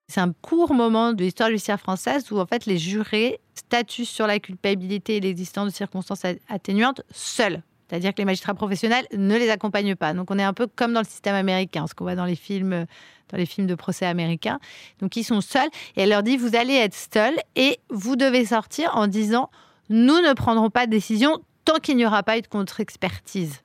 C'est 0.09 0.21
un 0.21 0.33
court 0.33 0.73
moment 0.73 1.13
de 1.13 1.23
l'histoire 1.25 1.49
judiciaire 1.49 1.81
française 1.81 2.31
où 2.31 2.39
en 2.39 2.47
fait 2.47 2.67
les 2.67 2.79
jurés 2.79 3.41
statuent 3.55 4.05
sur 4.05 4.27
la 4.27 4.39
culpabilité 4.39 5.17
et 5.17 5.21
l'existence 5.21 5.73
de 5.73 5.75
circonstances 5.75 6.23
atténuantes 6.49 7.03
seuls. 7.11 7.63
C'est-à-dire 7.89 8.13
que 8.13 8.19
les 8.19 8.25
magistrats 8.25 8.55
professionnels 8.55 9.07
ne 9.17 9.37
les 9.37 9.51
accompagnent 9.51 9.95
pas. 9.95 10.13
Donc 10.13 10.31
on 10.31 10.39
est 10.39 10.45
un 10.45 10.53
peu 10.53 10.67
comme 10.67 10.93
dans 10.93 11.01
le 11.01 11.07
système 11.07 11.35
américain, 11.35 11.87
ce 11.87 11.95
qu'on 11.95 12.05
voit 12.05 12.17
dans 12.17 12.25
les 12.25 12.37
films, 12.37 12.87
dans 13.31 13.39
les 13.39 13.47
films 13.47 13.67
de 13.67 13.75
procès 13.75 14.07
américains. 14.07 14.59
Donc 15.01 15.17
ils 15.17 15.25
sont 15.25 15.41
seuls 15.41 15.69
et 15.97 16.03
elle 16.03 16.11
leur 16.11 16.23
dit 16.23 16.37
vous 16.37 16.57
allez 16.57 16.75
être 16.75 16.97
seuls 17.13 17.37
et 17.55 17.79
vous 17.91 18.17
devez 18.17 18.45
sortir 18.45 18.91
en 18.95 19.07
disant 19.07 19.51
nous 19.89 20.21
ne 20.21 20.33
prendrons 20.33 20.71
pas 20.71 20.87
de 20.87 20.91
décision 20.91 21.39
tant 21.65 21.79
qu'il 21.79 21.97
n'y 21.97 22.07
aura 22.07 22.23
pas 22.23 22.39
eu 22.39 22.43
de 22.43 22.49
contre-expertise 22.49 23.63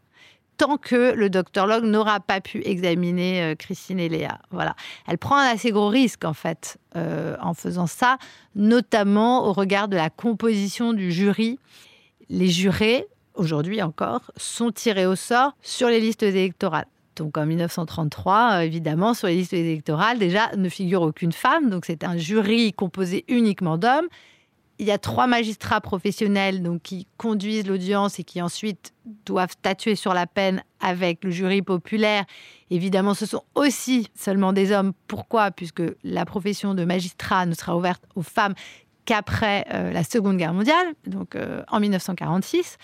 tant 0.61 0.77
que 0.77 1.13
le 1.13 1.31
docteur 1.31 1.65
Log 1.65 1.83
n'aura 1.85 2.19
pas 2.19 2.39
pu 2.39 2.61
examiner 2.63 3.41
euh, 3.41 3.55
Christine 3.55 3.99
et 3.99 4.09
Léa. 4.09 4.37
Voilà. 4.51 4.75
Elle 5.07 5.17
prend 5.17 5.35
un 5.35 5.47
assez 5.47 5.71
gros 5.71 5.87
risque, 5.87 6.23
en 6.23 6.35
fait, 6.35 6.77
euh, 6.95 7.35
en 7.41 7.55
faisant 7.55 7.87
ça, 7.87 8.19
notamment 8.53 9.47
au 9.47 9.53
regard 9.53 9.87
de 9.87 9.95
la 9.95 10.11
composition 10.11 10.93
du 10.93 11.11
jury. 11.11 11.57
Les 12.29 12.47
jurés 12.47 13.07
aujourd'hui 13.35 13.81
encore, 13.81 14.31
sont 14.37 14.71
tirés 14.71 15.05
au 15.05 15.15
sort 15.15 15.55
sur 15.61 15.87
les 15.87 15.99
listes 15.99 16.23
électorales. 16.23 16.87
Donc 17.15 17.37
en 17.37 17.45
1933, 17.45 18.65
évidemment, 18.65 19.13
sur 19.13 19.27
les 19.27 19.35
listes 19.35 19.53
électorales, 19.53 20.17
déjà 20.17 20.55
ne 20.55 20.69
figure 20.69 21.01
aucune 21.01 21.31
femme. 21.31 21.69
Donc 21.69 21.85
c'est 21.85 22.03
un 22.03 22.17
jury 22.17 22.73
composé 22.73 23.25
uniquement 23.27 23.77
d'hommes. 23.77 24.07
Il 24.79 24.87
y 24.87 24.91
a 24.91 24.97
trois 24.97 25.27
magistrats 25.27 25.81
professionnels 25.81 26.63
donc, 26.63 26.81
qui 26.81 27.05
conduisent 27.17 27.67
l'audience 27.67 28.17
et 28.17 28.23
qui 28.23 28.41
ensuite 28.41 28.93
doivent 29.25 29.51
statuer 29.51 29.95
sur 29.95 30.15
la 30.15 30.25
peine 30.25 30.63
avec 30.79 31.23
le 31.23 31.29
jury 31.29 31.61
populaire. 31.61 32.25
Évidemment, 32.71 33.13
ce 33.13 33.27
sont 33.27 33.43
aussi 33.53 34.07
seulement 34.15 34.53
des 34.53 34.71
hommes. 34.71 34.93
Pourquoi? 35.07 35.51
Puisque 35.51 35.83
la 36.03 36.25
profession 36.25 36.73
de 36.73 36.83
magistrat 36.83 37.45
ne 37.45 37.53
sera 37.53 37.77
ouverte 37.77 38.03
aux 38.15 38.23
femmes 38.23 38.55
qu'après 39.05 39.65
euh, 39.71 39.91
la 39.91 40.03
Seconde 40.03 40.37
Guerre 40.37 40.53
mondiale, 40.53 40.93
donc 41.05 41.35
euh, 41.35 41.63
en 41.67 41.79
1946. 41.79 42.77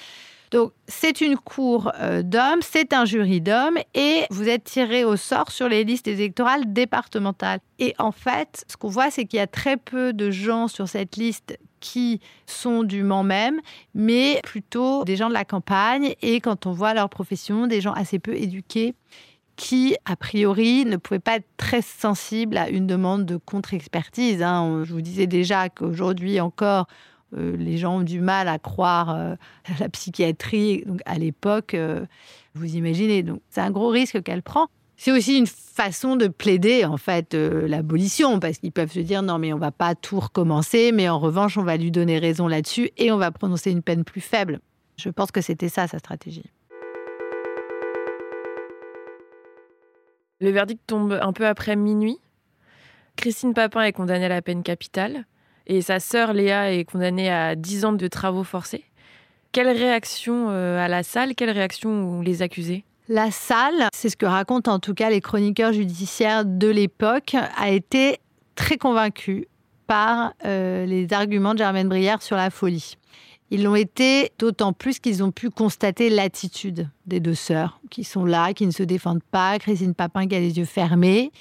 Donc, 0.51 0.71
c'est 0.88 1.21
une 1.21 1.38
cour 1.38 1.91
euh, 1.99 2.23
d'hommes, 2.23 2.62
c'est 2.62 2.93
un 2.93 3.05
jury 3.05 3.41
d'hommes 3.41 3.77
et 3.93 4.23
vous 4.29 4.47
êtes 4.47 4.63
tiré 4.63 5.03
au 5.03 5.17
sort 5.17 5.51
sur 5.51 5.67
les 5.67 5.83
listes 5.83 6.07
électorales 6.07 6.71
départementales. 6.71 7.60
Et 7.79 7.93
en 7.99 8.12
fait, 8.12 8.63
ce 8.67 8.77
qu'on 8.77 8.88
voit, 8.88 9.12
c'est 9.12 9.25
qu'il 9.25 9.38
y 9.38 9.41
a 9.41 9.47
très 9.47 9.77
peu 9.77 10.13
de 10.13 10.31
gens 10.31 10.67
sur 10.67 10.88
cette 10.88 11.17
liste 11.17 11.57
qui 11.79 12.21
sont 12.45 12.83
du 12.83 13.03
Mans 13.03 13.23
même, 13.23 13.60
mais 13.93 14.39
plutôt 14.43 15.03
des 15.03 15.15
gens 15.15 15.29
de 15.29 15.33
la 15.33 15.45
campagne 15.45 16.15
et 16.21 16.39
quand 16.41 16.65
on 16.65 16.71
voit 16.71 16.93
leur 16.93 17.10
profession, 17.10 17.67
des 17.67 17.81
gens 17.81 17.93
assez 17.93 18.19
peu 18.19 18.36
éduqués 18.36 18.95
qui, 19.57 19.95
a 20.05 20.15
priori, 20.15 20.86
ne 20.86 20.97
pouvaient 20.97 21.19
pas 21.19 21.38
être 21.38 21.47
très 21.57 21.81
sensibles 21.81 22.57
à 22.57 22.69
une 22.69 22.88
demande 22.88 23.25
de 23.25 23.38
contre-expertise. 23.38 24.41
Hein. 24.41 24.83
Je 24.86 24.93
vous 24.93 25.01
disais 25.01 25.27
déjà 25.27 25.67
qu'aujourd'hui 25.69 26.39
encore, 26.39 26.88
les 27.35 27.77
gens 27.77 27.97
ont 27.97 28.03
du 28.03 28.19
mal 28.19 28.47
à 28.47 28.59
croire 28.59 29.09
euh, 29.09 29.35
à 29.65 29.71
la 29.79 29.89
psychiatrie. 29.89 30.83
Donc, 30.85 31.01
à 31.05 31.17
l'époque, 31.17 31.73
euh, 31.73 32.05
vous 32.53 32.75
imaginez. 32.75 33.23
Donc, 33.23 33.41
c'est 33.49 33.61
un 33.61 33.71
gros 33.71 33.89
risque 33.89 34.21
qu'elle 34.23 34.43
prend. 34.43 34.67
C'est 34.95 35.11
aussi 35.11 35.37
une 35.37 35.47
façon 35.47 36.15
de 36.15 36.27
plaider 36.27 36.83
en 36.83 36.97
fait 36.97 37.35
l'abolition 37.35 38.39
parce 38.39 38.57
qu'ils 38.57 38.71
peuvent 38.71 38.91
se 38.91 38.99
dire 38.99 39.21
non 39.21 39.37
mais 39.37 39.53
on 39.53 39.59
va 39.59 39.71
pas 39.71 39.93
tout 39.93 40.19
recommencer 40.19 40.91
mais 40.91 41.07
en 41.07 41.19
revanche 41.19 41.55
on 41.55 41.61
va 41.61 41.77
lui 41.77 41.91
donner 41.91 42.17
raison 42.17 42.47
là-dessus 42.47 42.89
et 42.97 43.11
on 43.11 43.17
va 43.17 43.29
prononcer 43.29 43.69
une 43.69 43.83
peine 43.83 44.03
plus 44.03 44.21
faible. 44.21 44.59
Je 44.97 45.09
pense 45.09 45.31
que 45.31 45.39
c'était 45.39 45.69
ça 45.69 45.87
sa 45.87 45.99
stratégie. 45.99 46.49
Le 50.39 50.49
verdict 50.49 50.81
tombe 50.87 51.19
un 51.21 51.31
peu 51.31 51.45
après 51.45 51.75
minuit. 51.75 52.17
Christine 53.17 53.53
Papin 53.53 53.83
est 53.83 53.93
condamnée 53.93 54.25
à 54.25 54.29
la 54.29 54.41
peine 54.41 54.63
capitale 54.63 55.25
et 55.67 55.82
sa 55.82 55.99
sœur 55.99 56.34
Léa 56.34 56.73
est 56.73 56.86
condamnée 56.86 57.30
à 57.30 57.56
10 57.56 57.86
ans 57.86 57.93
de 57.93 58.08
travaux 58.08 58.43
forcés. 58.43 58.86
Quelle 59.51 59.69
réaction 59.69 60.47
euh, 60.49 60.84
à 60.84 60.88
la 60.88 61.03
salle? 61.03 61.36
Quelle 61.36 61.51
réaction 61.51 62.21
les 62.21 62.41
accusés? 62.41 62.84
La 63.10 63.32
salle, 63.32 63.88
c'est 63.93 64.10
ce 64.10 64.17
que 64.17 64.25
racontent 64.25 64.73
en 64.73 64.80
tout 64.80 64.93
cas 64.93 65.10
les 65.10 65.21
chroniqueurs 65.21 65.73
judiciaires 65.73 66.43
de 66.45 66.67
l'époque, 66.67 67.36
a 67.58 67.69
été 67.69 68.17
très 68.56 68.77
convaincue 68.77 69.47
par 69.88 70.34
euh, 70.45 70.86
les 70.86 71.13
arguments 71.13 71.53
de 71.53 71.60
Germaine 71.60 71.88
Brière 71.88 72.21
sur 72.21 72.36
la 72.36 72.49
folie. 72.49 72.97
Ils 73.49 73.63
l'ont 73.63 73.75
été 73.75 74.32
d'autant 74.39 74.73
plus 74.73 74.99
qu'ils 74.99 75.23
ont 75.23 75.32
pu 75.32 75.49
constater 75.49 76.10
l'attitude 76.10 76.89
des 77.06 77.21
deux 77.21 77.34
sœurs, 77.34 77.80
qui 77.89 78.03
sont 78.03 78.25
là, 78.25 78.53
qui 78.53 78.65
ne 78.65 78.71
se 78.71 78.84
défendent 78.84 79.23
pas, 79.23 79.58
Christine 79.58 79.93
Papin 79.93 80.27
qui 80.27 80.36
a 80.36 80.39
les 80.39 80.58
yeux 80.58 80.65
fermés. 80.65 81.32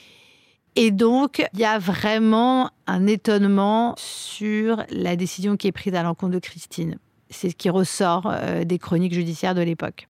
Et 0.79 0.91
donc, 0.91 1.43
il 1.55 1.61
y 1.61 1.65
a 1.65 1.79
vraiment 1.79 2.71
un 2.87 3.07
étonnement 3.07 3.95
sur 3.97 4.85
la 4.91 5.17
décision 5.17 5.57
qui 5.57 5.69
est 5.69 5.73
prise 5.73 5.95
à 5.95 6.03
l'encontre 6.03 6.35
de 6.35 6.39
Christine. 6.39 6.99
C'est 7.31 7.49
ce 7.49 7.57
qui 7.57 7.71
ressort 7.71 8.31
euh, 8.31 8.65
des 8.65 8.79
chroniques 8.79 9.15
judiciaires 9.15 9.55
de 9.55 9.63
l'époque. 9.63 10.09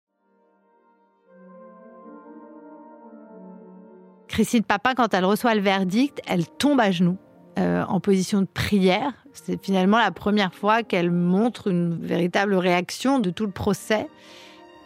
Christine 4.27 4.64
Papin, 4.64 4.94
quand 4.94 5.12
elle 5.12 5.27
reçoit 5.27 5.55
le 5.55 5.61
verdict, 5.61 6.20
elle 6.27 6.48
tombe 6.48 6.81
à 6.81 6.90
genoux 6.90 7.18
euh, 7.59 7.85
en 7.85 8.00
position 8.00 8.40
de 8.40 8.46
prière. 8.46 9.12
C'est 9.35 9.62
finalement 9.62 9.98
la 9.98 10.11
première 10.11 10.55
fois 10.55 10.83
qu'elle 10.83 11.11
montre 11.11 11.68
une 11.68 12.05
véritable 12.05 12.55
réaction 12.55 13.18
de 13.18 13.29
tout 13.29 13.44
le 13.44 13.53
procès. 13.53 14.09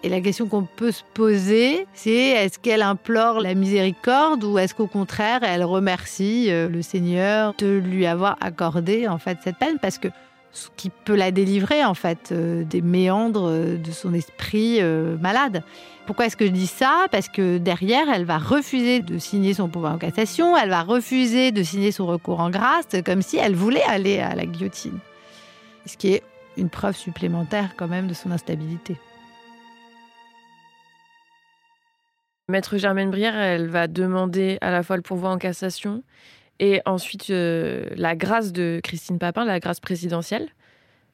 Et 0.04 0.08
la 0.08 0.20
question 0.20 0.46
qu'on 0.46 0.62
peut 0.62 0.92
se 0.92 1.02
poser, 1.12 1.86
c'est 1.92 2.12
est-ce 2.12 2.60
qu'elle 2.60 2.82
implore 2.82 3.40
la 3.40 3.54
miséricorde 3.54 4.44
ou 4.44 4.56
est-ce 4.56 4.72
qu'au 4.72 4.86
contraire 4.86 5.40
elle 5.42 5.64
remercie 5.64 6.52
euh, 6.52 6.68
le 6.68 6.82
Seigneur 6.82 7.52
de 7.58 7.78
lui 7.78 8.06
avoir 8.06 8.36
accordé 8.40 9.08
en 9.08 9.18
fait 9.18 9.38
cette 9.42 9.56
peine? 9.56 9.78
Parce 9.82 9.98
que 9.98 10.06
ce 10.52 10.68
qui 10.76 10.90
peut 10.90 11.16
la 11.16 11.32
délivrer 11.32 11.84
en 11.84 11.94
fait 11.94 12.30
euh, 12.30 12.62
des 12.62 12.80
méandres 12.80 13.48
euh, 13.48 13.76
de 13.76 13.90
son 13.90 14.14
esprit 14.14 14.80
malade. 15.20 15.64
Pourquoi 16.06 16.26
est-ce 16.26 16.36
que 16.36 16.46
je 16.46 16.52
dis 16.52 16.68
ça? 16.68 17.06
Parce 17.10 17.28
que 17.28 17.58
derrière, 17.58 18.08
elle 18.08 18.24
va 18.24 18.38
refuser 18.38 19.00
de 19.00 19.18
signer 19.18 19.52
son 19.52 19.68
pouvoir 19.68 19.94
en 19.94 19.98
cassation, 19.98 20.56
elle 20.56 20.70
va 20.70 20.82
refuser 20.82 21.50
de 21.50 21.62
signer 21.64 21.90
son 21.90 22.06
recours 22.06 22.40
en 22.40 22.50
grâce, 22.50 22.86
comme 23.04 23.20
si 23.20 23.36
elle 23.36 23.54
voulait 23.54 23.82
aller 23.82 24.20
à 24.20 24.34
la 24.34 24.46
guillotine. 24.46 24.98
Ce 25.86 25.96
qui 25.96 26.14
est 26.14 26.22
une 26.56 26.70
preuve 26.70 26.96
supplémentaire 26.96 27.74
quand 27.76 27.88
même 27.88 28.06
de 28.06 28.14
son 28.14 28.30
instabilité. 28.30 28.96
Maître 32.50 32.78
Germaine 32.78 33.10
Brière, 33.10 33.36
elle 33.36 33.66
va 33.66 33.88
demander 33.88 34.56
à 34.62 34.70
la 34.70 34.82
fois 34.82 34.96
le 34.96 35.02
pourvoi 35.02 35.28
en 35.28 35.36
cassation 35.36 36.02
et 36.60 36.80
ensuite 36.86 37.28
euh, 37.28 37.84
la 37.94 38.16
grâce 38.16 38.52
de 38.52 38.80
Christine 38.82 39.18
Papin, 39.18 39.44
la 39.44 39.60
grâce 39.60 39.80
présidentielle, 39.80 40.48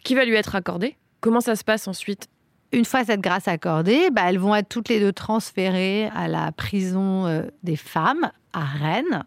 qui 0.05 0.15
va 0.15 0.25
lui 0.25 0.37
être 0.37 0.55
accordée. 0.55 0.97
Comment 1.21 1.41
ça 1.41 1.57
se 1.57 1.65
passe 1.65 1.89
ensuite? 1.89 2.29
Une 2.71 2.85
fois 2.85 3.05
cette 3.05 3.21
grâce 3.21 3.49
accordée, 3.49 4.11
bah, 4.13 4.23
elles 4.29 4.39
vont 4.39 4.55
être 4.55 4.69
toutes 4.69 4.89
les 4.89 5.01
deux 5.01 5.13
transférées 5.13 6.09
à 6.15 6.29
la 6.29 6.53
prison 6.53 7.27
euh, 7.27 7.43
des 7.65 7.77
femmes 7.77 8.31
à 8.53 8.65
Rennes, 8.65 9.25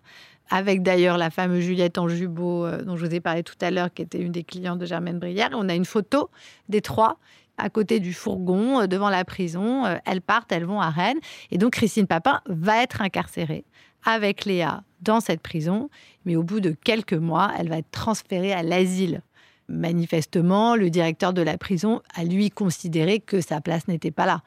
avec 0.50 0.84
d'ailleurs 0.84 1.18
la 1.18 1.30
fameuse 1.30 1.66
Juliette 1.66 1.98
Anjubot 1.98 2.66
euh, 2.66 2.84
dont 2.84 2.96
je 2.96 3.06
vous 3.06 3.16
ai 3.16 3.20
parlé 3.20 3.44
tout 3.44 3.58
à 3.60 3.70
l'heure, 3.70 3.94
qui 3.94 4.02
était 4.02 4.22
une 4.22 4.32
des 4.32 4.46
clientes 4.46 4.80
de 4.80 4.86
Germaine 4.86 5.20
Brière. 5.20 5.50
On 5.52 5.68
a 5.68 5.76
une 5.76 5.84
photo 5.84 6.30
des 6.70 6.80
trois 6.80 7.20
à 7.58 7.70
côté 7.70 8.00
du 8.00 8.14
fourgon, 8.14 8.82
euh, 8.82 8.88
devant 8.88 9.10
la 9.10 9.26
prison. 9.26 9.86
Euh, 9.86 9.98
elles 10.06 10.22
partent, 10.22 10.52
elles 10.52 10.66
vont 10.66 10.82
à 10.82 10.90
Rennes. 10.90 11.20
Et 11.52 11.58
donc 11.58 11.74
Christine 11.74 12.08
Papin 12.08 12.42
va 12.48 12.82
être 12.82 13.02
incarcérée 13.02 13.66
avec 14.06 14.46
Léa 14.46 14.84
dans 15.02 15.20
cette 15.20 15.42
prison. 15.42 15.90
Mais 16.26 16.36
au 16.36 16.44
bout 16.44 16.60
de 16.60 16.72
quelques 16.72 17.14
mois, 17.14 17.52
elle 17.58 17.70
va 17.70 17.80
être 17.80 17.92
transférée 17.92 18.54
à 18.54 18.64
l'asile. 18.64 19.22
Manifestement, 19.70 20.76
le 20.76 20.90
directeur 20.90 21.34
de 21.34 21.42
la 21.42 21.58
prison 21.58 22.02
a 22.16 22.24
lui 22.24 22.50
considéré 22.50 23.20
que 23.20 23.42
sa 23.42 23.60
place 23.60 23.88
n'était 23.88 24.12
pas 24.12 24.26
là. 24.26 24.42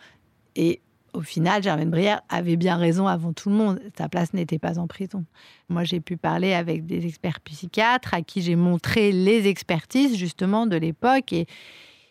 Et 0.56 0.80
au 1.12 1.20
final, 1.20 1.62
Germaine 1.62 1.90
Brière 1.90 2.22
avait 2.28 2.56
bien 2.56 2.76
raison 2.76 3.06
avant 3.06 3.32
tout 3.32 3.50
le 3.50 3.56
monde. 3.56 3.80
Sa 3.98 4.08
place 4.08 4.32
n'était 4.32 4.58
pas 4.58 4.78
en 4.78 4.86
prison. 4.86 5.24
Moi, 5.68 5.84
j'ai 5.84 6.00
pu 6.00 6.16
parler 6.16 6.52
avec 6.52 6.86
des 6.86 7.06
experts 7.06 7.40
psychiatres 7.40 8.14
à 8.14 8.22
qui 8.22 8.42
j'ai 8.42 8.56
montré 8.56 9.12
les 9.12 9.48
expertises 9.48 10.16
justement 10.16 10.66
de 10.66 10.76
l'époque 10.76 11.32
et 11.32 11.46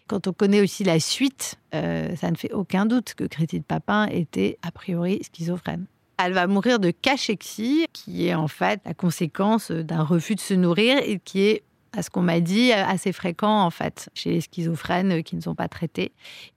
quand 0.10 0.28
on 0.28 0.34
connaît 0.34 0.60
aussi 0.60 0.84
la 0.84 1.00
suite, 1.00 1.56
euh, 1.76 2.16
ça 2.16 2.32
ne 2.32 2.36
fait 2.36 2.52
aucun 2.52 2.86
doute 2.86 3.14
que 3.14 3.24
Christine 3.24 3.64
Papin 3.64 4.08
était 4.08 4.58
a 4.64 4.72
priori 4.72 5.22
schizophrène. 5.24 5.86
Elle 6.22 6.34
va 6.34 6.48
mourir 6.48 6.80
de 6.80 6.92
cachexie, 6.92 7.86
qui 7.94 8.28
est 8.28 8.34
en 8.34 8.48
fait 8.50 8.82
la 8.86 8.94
conséquence 8.94 9.72
d'un 9.72 10.04
refus 10.04 10.36
de 10.36 10.42
se 10.42 10.56
nourrir 10.56 10.98
et 11.06 11.20
qui 11.20 11.42
est, 11.42 11.64
à 11.96 12.02
ce 12.02 12.10
qu'on 12.10 12.24
m'a 12.24 12.40
dit, 12.40 12.74
assez 12.74 13.14
fréquent 13.14 13.64
en 13.64 13.70
fait 13.70 14.10
chez 14.16 14.32
les 14.32 14.42
schizophrènes 14.42 15.24
qui 15.24 15.36
ne 15.36 15.42
sont 15.42 15.56
pas 15.56 15.68
traités. 15.68 16.12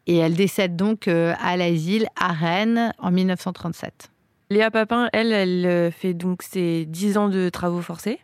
Et 0.06 0.16
elle 0.16 0.34
décède 0.34 0.74
donc 0.74 1.06
euh, 1.06 1.34
à 1.38 1.56
l'asile 1.56 2.08
à 2.18 2.32
Rennes 2.32 2.92
en 2.98 3.10
1937. 3.10 4.10
Léa 4.50 4.70
Papin, 4.70 5.08
elle, 5.12 5.32
elle 5.32 5.66
euh, 5.66 5.90
fait 5.90 6.14
donc 6.14 6.42
ses 6.42 6.86
10 6.86 7.18
ans 7.18 7.28
de 7.28 7.50
travaux 7.50 7.82
forcés. 7.82 8.18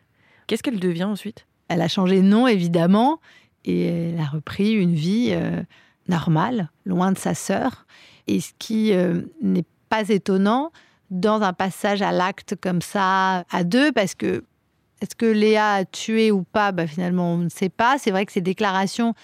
Qu'est-ce 0.46 0.62
qu'elle 0.62 0.80
devient 0.80 1.04
ensuite? 1.04 1.46
Elle 1.68 1.82
a 1.82 1.88
changé 1.88 2.16
de 2.16 2.26
nom 2.26 2.46
évidemment 2.46 3.20
et 3.68 4.12
elle 4.12 4.20
a 4.20 4.24
repris 4.24 4.72
une 4.72 4.94
vie 4.94 5.28
euh, 5.33 5.62
normale, 6.09 6.70
loin 6.87 7.12
de 7.12 7.18
sa 7.18 7.35
sœur. 7.35 7.87
Et 8.26 8.40
ce 8.40 8.52
qui 8.59 8.92
euh, 8.92 9.22
n'est 9.42 9.64
pas 9.88 10.09
étonnant 10.09 10.72
dans 11.11 11.42
un 11.42 11.52
passage 11.52 12.02
à 12.02 12.12
l'acte 12.12 12.57
comme 12.61 12.83
ça, 12.83 13.44
à 13.50 13.64
deux, 13.64 13.92
parce 13.92 14.14
que 14.14 14.44
est-ce 15.00 15.14
que 15.14 15.26
Léa 15.26 15.74
a 15.74 15.85
tué 15.85 16.31
ou 16.33 16.42
pas? 16.42 16.72
Bah, 16.72 16.87
Finalement, 16.87 17.35
on 17.35 17.38
ne 17.38 17.48
sait 17.48 17.68
pas. 17.68 17.98
C'est 17.98 18.11
vrai 18.11 18.26
que 18.26 18.33
ces 18.33 18.40
déclarations 18.40 19.14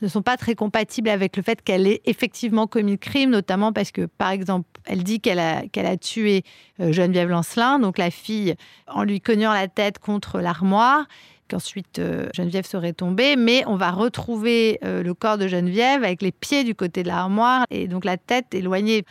ne 0.00 0.06
sont 0.06 0.22
pas 0.22 0.36
très 0.36 0.54
compatibles 0.54 1.08
avec 1.08 1.36
le 1.36 1.42
fait 1.42 1.60
qu'elle 1.60 1.86
ait 1.86 2.00
effectivement 2.04 2.68
commis 2.68 2.92
le 2.92 2.98
crime, 2.98 3.30
notamment 3.30 3.72
parce 3.72 3.90
que, 3.90 4.02
par 4.06 4.30
exemple, 4.30 4.68
elle 4.84 5.02
dit 5.02 5.20
qu'elle 5.20 5.40
a, 5.40 5.96
tué 5.96 6.44
euh, 6.80 6.92
Geneviève 6.92 7.28
Lancelin, 7.30 7.80
donc 7.80 7.98
la 7.98 8.10
fille, 8.10 8.54
en 8.86 9.02
lui 9.02 9.20
cognant 9.20 9.52
la 9.52 9.66
tête 9.66 9.98
contre 9.98 10.40
l'armoire 10.40 11.06
qu'ensuite 11.48 11.98
euh, 11.98 12.28
Geneviève 12.34 12.66
serait 12.66 12.92
tombée, 12.92 13.36
mais 13.36 13.64
on 13.66 13.76
va 13.76 13.90
retrouver 13.90 14.78
euh, 14.84 15.02
le 15.02 15.14
corps 15.14 15.38
de 15.38 15.48
Geneviève 15.48 16.04
avec 16.04 16.22
les 16.22 16.32
pieds 16.32 16.64
du 16.64 16.74
côté 16.74 17.02
de 17.02 17.08
l'armoire 17.08 17.66
et 17.70 17.88
donc 17.88 18.04
la 18.04 18.16
tête 18.16 18.54
éloignée. 18.54 19.04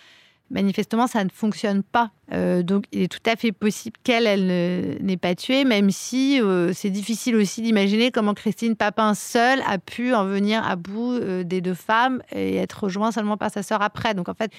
Manifestement, 0.50 1.08
ça 1.08 1.26
ne 1.26 1.30
fonctionne 1.30 1.84
pas. 1.84 2.12
Euh, 2.32 2.64
donc, 2.64 2.86
il 2.94 3.02
est 3.02 3.12
tout 3.12 3.30
à 3.30 3.36
fait 3.36 3.52
possible 3.52 3.98
qu'elle, 4.04 4.26
elle, 4.26 5.04
n'ait 5.04 5.18
pas 5.18 5.36
tué, 5.36 5.66
même 5.66 5.92
si 5.92 6.40
c'est 6.72 6.90
difficile 6.90 7.36
aussi 7.36 7.62
d'imaginer 7.62 8.12
comment 8.12 8.34
Christine 8.34 8.78
Papin 8.78 9.14
seule 9.14 9.62
a 9.68 9.78
pu 9.78 10.14
en 10.14 10.26
venir 10.26 10.66
à 10.66 10.78
bout 10.78 11.20
des 11.44 11.60
deux 11.60 11.74
femmes 11.74 12.22
et 12.32 12.56
être 12.56 12.86
rejointe 12.86 13.12
seulement 13.12 13.36
par 13.36 13.52
sa 13.52 13.62
sœur 13.62 13.82
après. 13.82 14.14
Donc, 14.14 14.30
en 14.30 14.34
fait, 14.36 14.54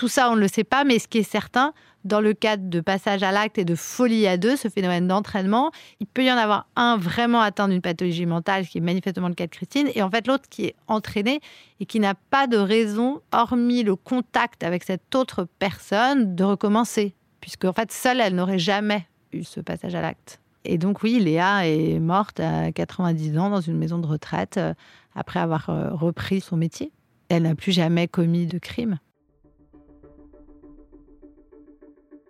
Tout 0.00 0.08
ça, 0.08 0.30
on 0.30 0.34
ne 0.34 0.40
le 0.40 0.48
sait 0.48 0.64
pas, 0.64 0.84
mais 0.84 0.98
ce 0.98 1.06
qui 1.06 1.18
est 1.18 1.30
certain, 1.30 1.74
dans 2.04 2.22
le 2.22 2.32
cadre 2.32 2.70
de 2.70 2.80
passage 2.80 3.22
à 3.22 3.32
l'acte 3.32 3.58
et 3.58 3.66
de 3.66 3.74
folie 3.74 4.26
à 4.26 4.38
deux, 4.38 4.56
ce 4.56 4.68
phénomène 4.68 5.06
d'entraînement, 5.06 5.72
il 6.00 6.06
peut 6.06 6.24
y 6.24 6.32
en 6.32 6.38
avoir 6.38 6.68
un 6.74 6.96
vraiment 6.96 7.42
atteint 7.42 7.68
d'une 7.68 7.82
pathologie 7.82 8.24
mentale, 8.24 8.64
ce 8.64 8.70
qui 8.70 8.78
est 8.78 8.80
manifestement 8.80 9.28
le 9.28 9.34
cas 9.34 9.44
de 9.44 9.50
Christine, 9.50 9.90
et 9.94 10.02
en 10.02 10.08
fait 10.08 10.26
l'autre 10.26 10.44
qui 10.48 10.64
est 10.64 10.74
entraîné 10.88 11.40
et 11.80 11.84
qui 11.84 12.00
n'a 12.00 12.14
pas 12.14 12.46
de 12.46 12.56
raison, 12.56 13.20
hormis 13.30 13.82
le 13.82 13.94
contact 13.94 14.64
avec 14.64 14.84
cette 14.84 15.14
autre 15.14 15.46
personne, 15.58 16.34
de 16.34 16.44
recommencer, 16.44 17.14
puisque 17.42 17.66
en 17.66 17.74
fait 17.74 17.92
seule, 17.92 18.22
elle 18.22 18.36
n'aurait 18.36 18.58
jamais 18.58 19.06
eu 19.34 19.44
ce 19.44 19.60
passage 19.60 19.94
à 19.94 20.00
l'acte. 20.00 20.40
Et 20.64 20.78
donc 20.78 21.02
oui, 21.02 21.20
Léa 21.20 21.68
est 21.68 21.98
morte 21.98 22.40
à 22.40 22.72
90 22.72 23.36
ans 23.36 23.50
dans 23.50 23.60
une 23.60 23.76
maison 23.76 23.98
de 23.98 24.06
retraite 24.06 24.56
euh, 24.56 24.72
après 25.14 25.40
avoir 25.40 25.68
euh, 25.68 25.90
repris 25.90 26.40
son 26.40 26.56
métier. 26.56 26.90
Elle 27.28 27.42
n'a 27.42 27.54
plus 27.54 27.72
jamais 27.72 28.08
commis 28.08 28.46
de 28.46 28.56
crime. 28.56 28.98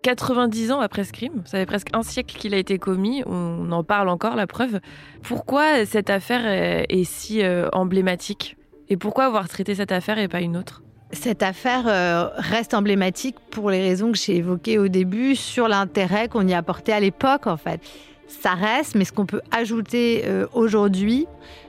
90 0.03 0.73
ans 0.73 0.81
après 0.81 1.05
ce 1.05 1.13
crime, 1.13 1.43
ça 1.45 1.59
fait 1.59 1.67
presque 1.67 1.89
un 1.93 2.03
siècle 2.03 2.37
qu'il 2.37 2.55
a 2.55 2.57
été 2.57 2.79
commis, 2.79 3.23
on 3.27 3.71
en 3.71 3.85
parle 3.85 4.09
encore, 4.09 4.35
la 4.35 4.47
preuve. 4.47 4.81
Pourquoi 5.23 5.85
cette 5.85 6.11
affaire 6.11 6.47
est, 6.47 7.05
si 7.05 7.43
euh, 7.43 7.69
emblématique? 7.73 8.57
Et 8.89 8.97
pourquoi 8.97 9.27
avoir 9.27 9.49
traité 9.49 9.75
cette 9.75 9.93
affaire 9.93 10.19
et 10.19 10.29
pas 10.29 10.41
une 10.41 10.57
autre? 10.57 10.83
Cette 11.13 11.43
affaire 11.43 11.85
euh, 11.87 12.29
reste 12.37 12.73
emblématique 12.73 13.37
pour 13.51 13.71
les 13.71 13.81
raisons 13.81 14.13
que 14.13 14.19
j'ai 14.19 14.37
évoquées 14.37 14.79
au 14.79 14.89
début 14.89 15.37
sur 15.37 15.69
l'intérêt 15.69 16.29
qu'on 16.29 16.47
y 16.47 16.55
apportait 16.55 16.93
à 16.93 17.01
l'époque 17.01 17.47
en 17.47 17.57
fait. 17.57 17.81
Ça 18.27 18.55
reste, 18.55 18.95
mais 18.95 19.05
ce 19.05 19.13
qu'on 19.13 19.27
peut 19.27 19.43
ajouter 19.51 20.23
euh, 20.25 20.47
aujourd'hui, 20.55 21.27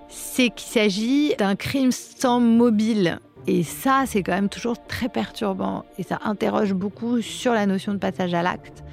c'est 0.10 0.50
qu'il 0.50 0.70
s'agit 0.70 1.36
d'un 1.38 1.56
crime 1.56 1.92
sans 1.92 2.40
mobile. 2.40 3.20
Et 3.48 3.64
ça, 3.64 4.04
c'est 4.06 4.22
quand 4.24 4.34
même 4.34 4.50
toujours 4.50 4.84
très 4.86 5.10
perturbant 5.10 5.84
et 5.98 6.04
ça 6.04 6.20
interroge 6.24 6.74
beaucoup 6.74 7.22
sur 7.22 7.54
la 7.54 7.66
notion 7.66 7.94
de 7.94 7.98
passage 7.98 8.34
à 8.34 8.44
l'acte. 8.44 8.84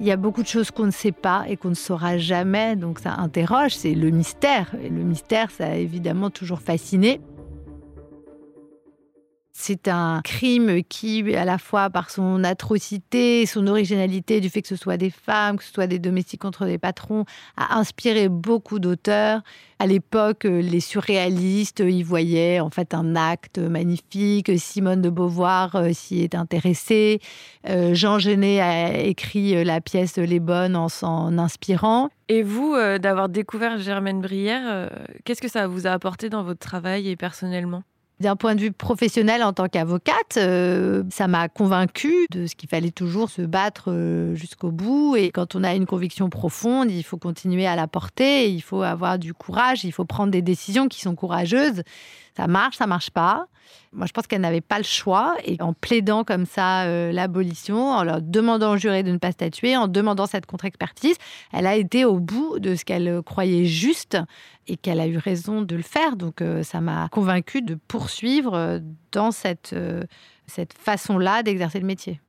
Il 0.00 0.06
y 0.06 0.12
a 0.12 0.16
beaucoup 0.16 0.42
de 0.42 0.48
choses 0.48 0.70
qu'on 0.70 0.86
ne 0.86 0.92
sait 0.92 1.12
pas 1.12 1.44
et 1.48 1.56
qu'on 1.56 1.70
ne 1.70 1.74
saura 1.74 2.18
jamais, 2.18 2.76
donc 2.76 3.00
ça 3.00 3.14
interroge, 3.14 3.74
c'est 3.74 3.94
le 3.94 4.10
mystère. 4.10 4.72
Et 4.82 4.88
le 4.88 5.02
mystère, 5.02 5.50
ça 5.50 5.66
a 5.66 5.74
évidemment 5.74 6.30
toujours 6.30 6.60
fasciné. 6.60 7.20
C'est 9.60 9.88
un 9.88 10.20
crime 10.22 10.84
qui, 10.88 11.34
à 11.34 11.44
la 11.44 11.58
fois 11.58 11.90
par 11.90 12.10
son 12.10 12.44
atrocité, 12.44 13.44
son 13.44 13.66
originalité, 13.66 14.40
du 14.40 14.50
fait 14.50 14.62
que 14.62 14.68
ce 14.68 14.76
soit 14.76 14.96
des 14.96 15.10
femmes, 15.10 15.56
que 15.56 15.64
ce 15.64 15.72
soit 15.72 15.88
des 15.88 15.98
domestiques 15.98 16.40
contre 16.40 16.64
des 16.64 16.78
patrons, 16.78 17.24
a 17.56 17.76
inspiré 17.76 18.28
beaucoup 18.28 18.78
d'auteurs. 18.78 19.42
À 19.80 19.88
l'époque, 19.88 20.44
les 20.44 20.78
surréalistes 20.78 21.80
y 21.80 22.04
voyaient 22.04 22.60
en 22.60 22.70
fait 22.70 22.94
un 22.94 23.16
acte 23.16 23.58
magnifique. 23.58 24.56
Simone 24.58 25.02
de 25.02 25.10
Beauvoir 25.10 25.74
euh, 25.74 25.90
s'y 25.92 26.20
est 26.20 26.36
intéressée. 26.36 27.18
Euh, 27.68 27.94
Jean 27.94 28.20
Genet 28.20 28.60
a 28.60 28.96
écrit 28.96 29.56
euh, 29.56 29.64
la 29.64 29.80
pièce 29.80 30.18
Les 30.18 30.40
Bonnes 30.40 30.76
en 30.76 30.88
s'en 30.88 31.36
inspirant. 31.36 32.10
Et 32.28 32.44
vous, 32.44 32.76
d'avoir 33.00 33.28
découvert 33.28 33.78
Germaine 33.78 34.20
Brière, 34.20 34.90
qu'est-ce 35.24 35.40
que 35.40 35.48
ça 35.48 35.66
vous 35.66 35.86
a 35.86 35.90
apporté 35.90 36.28
dans 36.28 36.44
votre 36.44 36.60
travail 36.60 37.08
et 37.08 37.16
personnellement? 37.16 37.82
D'un 38.20 38.36
point 38.36 38.54
de 38.54 38.60
vue 38.60 38.72
professionnel 38.72 39.42
en 39.42 39.52
tant 39.52 39.68
qu'avocate, 39.68 40.36
euh, 40.36 41.04
ça 41.10 41.28
m'a 41.28 41.48
convaincue 41.48 42.26
de 42.30 42.46
ce 42.46 42.54
qu'il 42.54 42.68
fallait 42.68 42.90
toujours 42.90 43.30
se 43.30 43.42
battre 43.42 43.86
euh, 43.88 44.34
jusqu'au 44.34 44.70
bout. 44.70 45.16
Et 45.16 45.30
quand 45.30 45.54
on 45.54 45.62
a 45.62 45.74
une 45.74 45.86
conviction 45.86 46.28
profonde, 46.28 46.90
il 46.90 47.02
faut 47.02 47.16
continuer 47.16 47.66
à 47.66 47.76
la 47.76 47.86
porter, 47.86 48.50
il 48.50 48.60
faut 48.60 48.82
avoir 48.82 49.18
du 49.18 49.34
courage, 49.34 49.84
il 49.84 49.92
faut 49.92 50.04
prendre 50.04 50.32
des 50.32 50.42
décisions 50.42 50.88
qui 50.88 51.00
sont 51.00 51.14
courageuses. 51.14 51.82
Ça 52.38 52.46
marche, 52.46 52.76
ça 52.76 52.86
marche 52.86 53.10
pas. 53.10 53.48
Moi, 53.92 54.06
je 54.06 54.12
pense 54.12 54.28
qu'elle 54.28 54.42
n'avait 54.42 54.60
pas 54.60 54.78
le 54.78 54.84
choix. 54.84 55.34
Et 55.44 55.60
en 55.60 55.72
plaidant 55.72 56.22
comme 56.22 56.46
ça 56.46 56.84
euh, 56.84 57.10
l'abolition, 57.10 57.90
en 57.90 58.04
leur 58.04 58.22
demandant 58.22 58.74
au 58.74 58.76
juré 58.76 59.02
de 59.02 59.10
ne 59.10 59.18
pas 59.18 59.32
statuer, 59.32 59.76
en 59.76 59.88
demandant 59.88 60.26
cette 60.26 60.46
contre-expertise, 60.46 61.16
elle 61.52 61.66
a 61.66 61.74
été 61.74 62.04
au 62.04 62.20
bout 62.20 62.60
de 62.60 62.76
ce 62.76 62.84
qu'elle 62.84 63.22
croyait 63.22 63.64
juste 63.64 64.16
et 64.68 64.76
qu'elle 64.76 65.00
a 65.00 65.08
eu 65.08 65.16
raison 65.16 65.62
de 65.62 65.74
le 65.74 65.82
faire. 65.82 66.14
Donc, 66.14 66.40
euh, 66.40 66.62
ça 66.62 66.80
m'a 66.80 67.08
convaincue 67.08 67.60
de 67.60 67.74
poursuivre 67.74 68.54
euh, 68.54 68.78
dans 69.10 69.32
cette, 69.32 69.74
cette 70.46 70.74
façon-là 70.74 71.42
d'exercer 71.42 71.80
le 71.80 71.86
métier. 71.86 72.20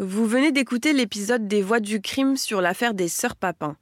Vous 0.00 0.26
venez 0.26 0.50
d'écouter 0.50 0.92
l'épisode 0.92 1.46
des 1.46 1.62
Voix 1.62 1.78
du 1.78 2.00
crime 2.00 2.36
sur 2.36 2.60
l'affaire 2.60 2.94
des 2.94 3.06
sœurs 3.06 3.36
Papin. 3.36 3.76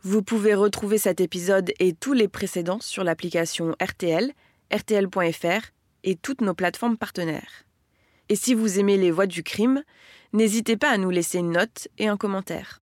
Vous 0.00 0.22
pouvez 0.22 0.54
retrouver 0.54 0.96
cet 0.96 1.20
épisode 1.20 1.72
et 1.80 1.92
tous 1.92 2.12
les 2.12 2.28
précédents 2.28 2.78
sur 2.80 3.02
l'application 3.02 3.74
RTL, 3.82 4.30
RTL.fr 4.72 5.72
et 6.04 6.14
toutes 6.14 6.40
nos 6.40 6.54
plateformes 6.54 6.96
partenaires. 6.96 7.64
Et 8.28 8.36
si 8.36 8.54
vous 8.54 8.78
aimez 8.78 8.96
les 8.96 9.10
Voix 9.10 9.26
du 9.26 9.42
crime, 9.42 9.82
n'hésitez 10.32 10.76
pas 10.76 10.90
à 10.90 10.98
nous 10.98 11.10
laisser 11.10 11.38
une 11.38 11.50
note 11.50 11.88
et 11.98 12.06
un 12.06 12.16
commentaire. 12.16 12.78